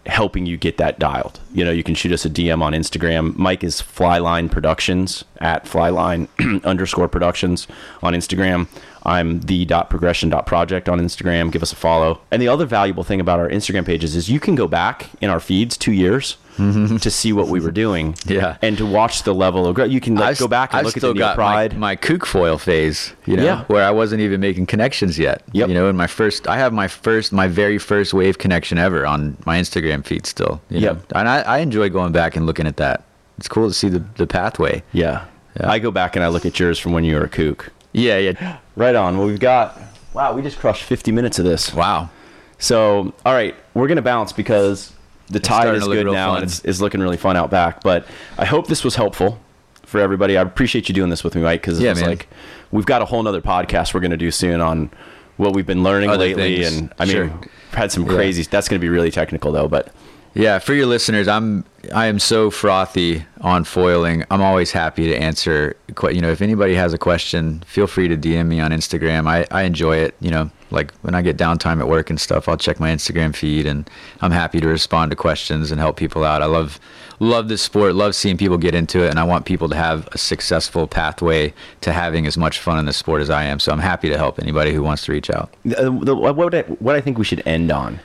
[0.06, 1.39] helping you get that dialed.
[1.54, 3.36] You know, you can shoot us a DM on Instagram.
[3.38, 6.28] Mike is Flyline Productions at Flyline
[6.64, 7.68] underscore Productions
[8.02, 8.68] on Instagram.
[9.04, 11.52] I'm the dot progression dot project on Instagram.
[11.52, 12.22] Give us a follow.
[12.32, 15.30] And the other valuable thing about our Instagram pages is you can go back in
[15.30, 18.16] our feeds two years to see what we were doing.
[18.26, 18.58] Yeah.
[18.62, 19.89] And to watch the level of growth.
[19.91, 21.74] You can like, go back and I've look at the got Pride.
[21.74, 23.64] my, my kook foil phase, you know, Yeah.
[23.66, 25.43] where I wasn't even making connections yet.
[25.52, 25.68] Yep.
[25.70, 29.06] You know, in my first, I have my first, my very first wave connection ever
[29.06, 30.62] on my Instagram feed still.
[30.70, 30.95] You Yep.
[30.95, 31.04] Know?
[31.20, 33.04] And I, I enjoy going back and looking at that.
[33.38, 34.84] It's cool to see the, the pathway.
[34.93, 35.26] yeah.
[35.60, 35.70] Yeah.
[35.70, 37.72] I go back and I look at yours from when you were a kook.
[37.91, 38.18] Yeah.
[38.18, 38.58] Yeah.
[38.78, 39.18] Right on.
[39.18, 39.78] Well, we've got.
[40.14, 41.74] Wow, we just crushed 50 minutes of this.
[41.74, 42.10] Wow.
[42.58, 44.93] So, all right, we're gonna bounce because
[45.32, 46.36] the tide is good now fun.
[46.38, 47.82] and it's, it's looking really fun out back.
[47.82, 48.05] But
[48.38, 49.39] I hope this was helpful
[49.84, 50.38] for everybody.
[50.38, 52.27] I appreciate you doing this with me, Mike, because Yeah, it's like
[52.71, 54.89] we've got a whole nother podcast we're gonna do soon on
[55.38, 56.77] what we've been learning Other lately, things.
[56.77, 57.39] and I mean, Sure.
[57.73, 58.13] had some Yeah.
[58.15, 58.43] crazy.
[58.43, 59.91] That's gonna be really technical though, but
[60.34, 64.23] Yeah, for your listeners, I'm I am so frothy on foiling.
[64.32, 65.75] I'm always happy to answer.
[66.09, 69.27] You know, if anybody has a question, feel free to DM me on Instagram.
[69.27, 70.15] I I enjoy it.
[70.21, 73.36] You know, like when I get downtime at work and stuff, I'll check my Instagram
[73.36, 73.89] feed, and
[74.22, 76.41] I'm happy to respond to questions and help people out.
[76.41, 76.80] I love
[77.19, 77.95] love this sport.
[77.95, 81.53] Love seeing people get into it, and I want people to have a successful pathway
[81.82, 83.59] to having as much fun in this sport as I am.
[83.59, 85.53] So I'm happy to help anybody who wants to reach out.
[85.63, 87.99] the, uh, the, what, I, what I think we should end on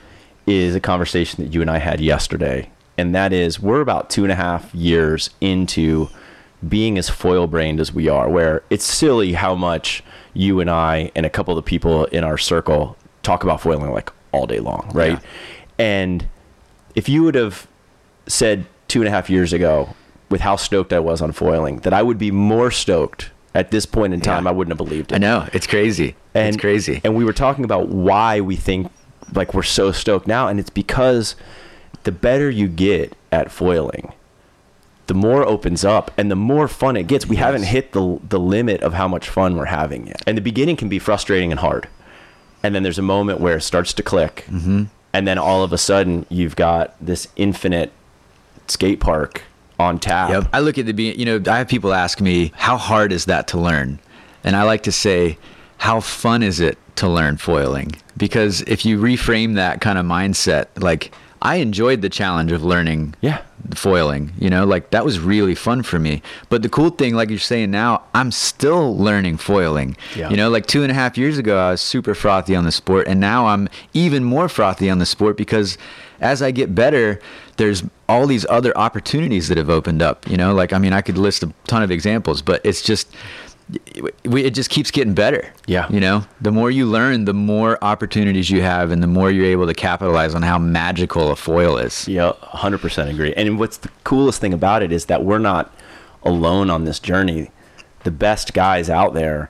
[0.45, 4.23] is a conversation that you and I had yesterday, and that is we're about two
[4.23, 6.09] and a half years into
[6.67, 10.03] being as foil brained as we are, where it's silly how much
[10.33, 13.91] you and I and a couple of the people in our circle talk about foiling
[13.91, 15.13] like all day long, right?
[15.13, 15.19] Yeah.
[15.77, 16.27] And
[16.95, 17.67] if you would have
[18.27, 19.89] said two and a half years ago,
[20.29, 23.85] with how stoked I was on foiling, that I would be more stoked at this
[23.85, 24.49] point in time, Yeah.
[24.49, 26.15] I wouldn't have believed it I know it's crazy.
[26.33, 26.99] and it's crazy.
[27.03, 28.91] And we were talking about why we think
[29.33, 31.35] like we're so stoked now, and it's because
[32.03, 34.11] the better you get at foiling,
[35.07, 37.25] the more opens up and the more fun it gets.
[37.25, 40.21] We haven't hit the the limit of how much fun we're having yet.
[40.27, 41.87] And the beginning can be frustrating and hard.
[42.63, 44.45] And then there's a moment where it starts to click.
[44.47, 44.85] Mm-hmm.
[45.13, 47.91] And then all of a sudden you've got this infinite
[48.67, 49.43] skate park
[49.79, 50.29] on tap.
[50.29, 50.49] Yep.
[50.53, 53.25] I look at the be you know, I have people ask me, how hard is
[53.25, 53.99] that to learn?
[54.43, 55.37] And I like to say,
[55.77, 57.95] how fun is it to learn foiling?
[58.17, 63.15] Because if you reframe that kind of mindset, like I enjoyed the challenge of learning
[63.21, 63.41] Yeah.
[63.73, 66.21] Foiling, you know, like that was really fun for me.
[66.49, 69.97] But the cool thing, like you're saying now, I'm still learning foiling.
[70.15, 70.29] Yeah.
[70.29, 72.71] You know, like two and a half years ago, I was super frothy on the
[72.71, 75.77] sport, and now I'm even more frothy on the sport because
[76.19, 77.19] as I get better,
[77.57, 80.27] there's all these other opportunities that have opened up.
[80.29, 83.13] You know, like I mean, I could list a ton of examples, but it's just
[84.25, 85.51] we, it just keeps getting better.
[85.65, 85.87] Yeah.
[85.89, 89.45] You know, the more you learn, the more opportunities you have, and the more you're
[89.45, 92.07] able to capitalize on how magical a foil is.
[92.07, 93.33] Yeah, 100% agree.
[93.33, 95.73] And what's the coolest thing about it is that we're not
[96.23, 97.51] alone on this journey.
[98.03, 99.49] The best guys out there,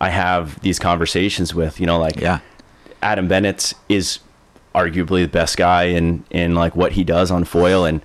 [0.00, 2.40] I have these conversations with, you know, like Yeah.
[3.02, 4.18] Adam Bennett is
[4.74, 7.84] arguably the best guy in, in like what he does on foil.
[7.86, 8.02] And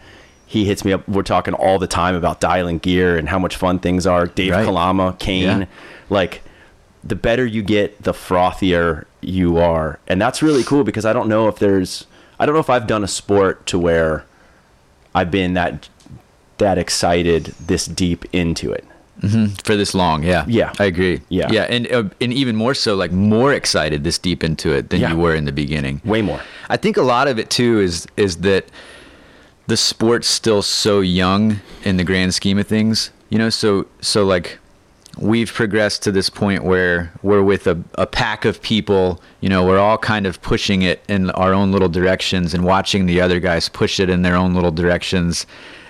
[0.52, 1.08] he hits me up.
[1.08, 4.26] We're talking all the time about dialing gear and how much fun things are.
[4.28, 4.66] Dave Right.
[4.66, 5.66] Kalama, Kane, Yeah.
[6.10, 6.42] like
[7.04, 9.98] the better you get, the frothier you are.
[10.10, 12.06] And that's really cool because I don't know if there's,
[12.38, 14.26] I don't know if I've done a sport to where
[15.16, 15.88] I've been that,
[16.58, 18.86] that excited this deep into it.
[19.64, 20.24] for this long.
[20.24, 20.74] Yeah, Yeah.
[20.80, 21.22] I agree.
[21.30, 21.48] Yeah.
[21.52, 25.00] yeah, and uh, and even more so, like more excited this deep into it than
[25.00, 25.12] Yeah.
[25.12, 26.02] you were in the beginning.
[26.04, 26.42] Way more.
[26.70, 28.66] I think a lot of it too is is that
[29.72, 33.10] the sport's still so young in the grand scheme of things.
[33.30, 34.60] You know, so so like
[35.18, 39.66] we've progressed to this point where we're with a, a pack of people you know
[39.66, 43.40] we're all kind of pushing it in our own little directions and watching the other
[43.40, 45.46] guys push it in their own little directions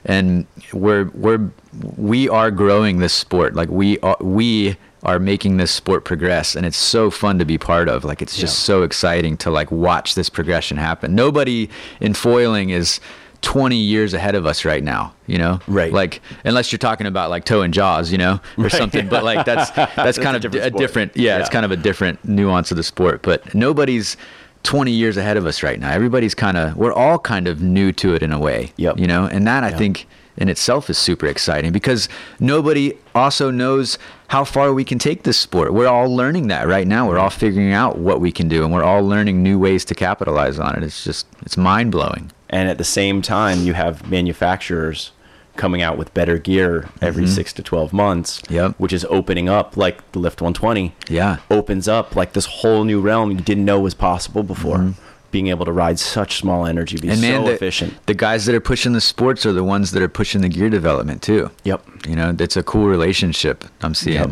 [0.05, 1.49] and we're we're
[1.97, 6.65] we are growing this sport like we are we are making this sport progress and
[6.65, 8.65] it's so fun to be part of like it's just Yeah.
[8.73, 11.69] so exciting to like watch this progression happen nobody
[11.99, 12.99] in foiling is
[13.41, 15.59] 20 years ahead of us right now you know?
[15.67, 15.91] Right.
[15.91, 19.45] like unless you're talking about like tow and Jaws you know or something but like
[19.45, 22.71] that's that's kind a of different a different yeah, it's kind of a different nuance
[22.71, 24.15] of the sport but nobody's
[24.63, 25.89] 20 years ahead of us right now.
[25.91, 28.99] Everybody's kind of we're all kind of new to it in a way Yep.
[28.99, 29.25] you know?
[29.25, 29.77] And that i Yeah.
[29.77, 32.07] think in itself is super exciting because
[32.39, 35.73] nobody also knows how far we can take this sport.
[35.73, 37.05] We're all learning that right now.
[37.07, 39.95] We're all figuring out what we can do and we're all learning new ways to
[39.95, 40.83] capitalize on it.
[40.83, 45.11] It's just it's mind-blowing And at the same time, you have manufacturers
[45.55, 48.53] coming out with better gear every six to 12 months, Mm-hmm.
[48.53, 48.75] Yep.
[48.77, 51.37] which is opening up like the Lift 120 Yeah.
[51.49, 54.77] opens up like this whole new realm you didn't know was possible before.
[54.77, 55.01] Mm-hmm.
[55.31, 57.93] Being able to ride such small energy, be so the, efficient.
[58.05, 60.69] the guys that are pushing the sports are the ones that are pushing the gear
[60.69, 61.85] development too Yep.
[62.07, 64.31] you know it's a cool relationship i'm seeing Yep.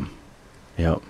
[0.77, 1.01] Yep.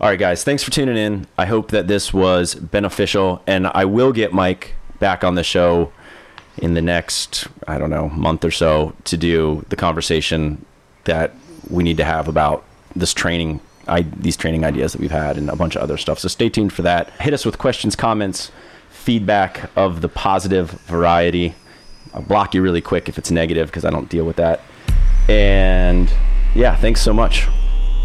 [0.00, 0.42] All right, guys.
[0.44, 1.26] Thanks for tuning in.
[1.38, 5.92] I hope that this was beneficial, and I will get Mike back on the show
[6.58, 10.64] in the next, I don't know, month or so to do the conversation
[11.04, 11.34] that
[11.68, 15.50] we need to have about this training, I, these training ideas that we've had, and
[15.50, 16.18] a bunch of other stuff.
[16.18, 17.10] So stay tuned for that.
[17.20, 18.50] Hit us with questions, comments,
[18.90, 21.54] feedback of the positive variety.
[22.14, 24.60] I'll block you really quick if it's negative because I don't deal with that.
[25.28, 26.12] And
[26.54, 27.48] yeah, thanks so much.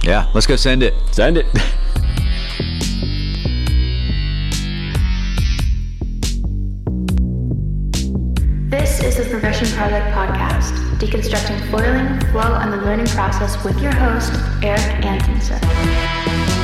[0.03, 1.45] yeah let's go send it Send it.
[9.19, 14.31] is Progression Project Podcast, deconstructing foiling, flow, and the learning process with your host,
[14.63, 16.58] Eric Antonson.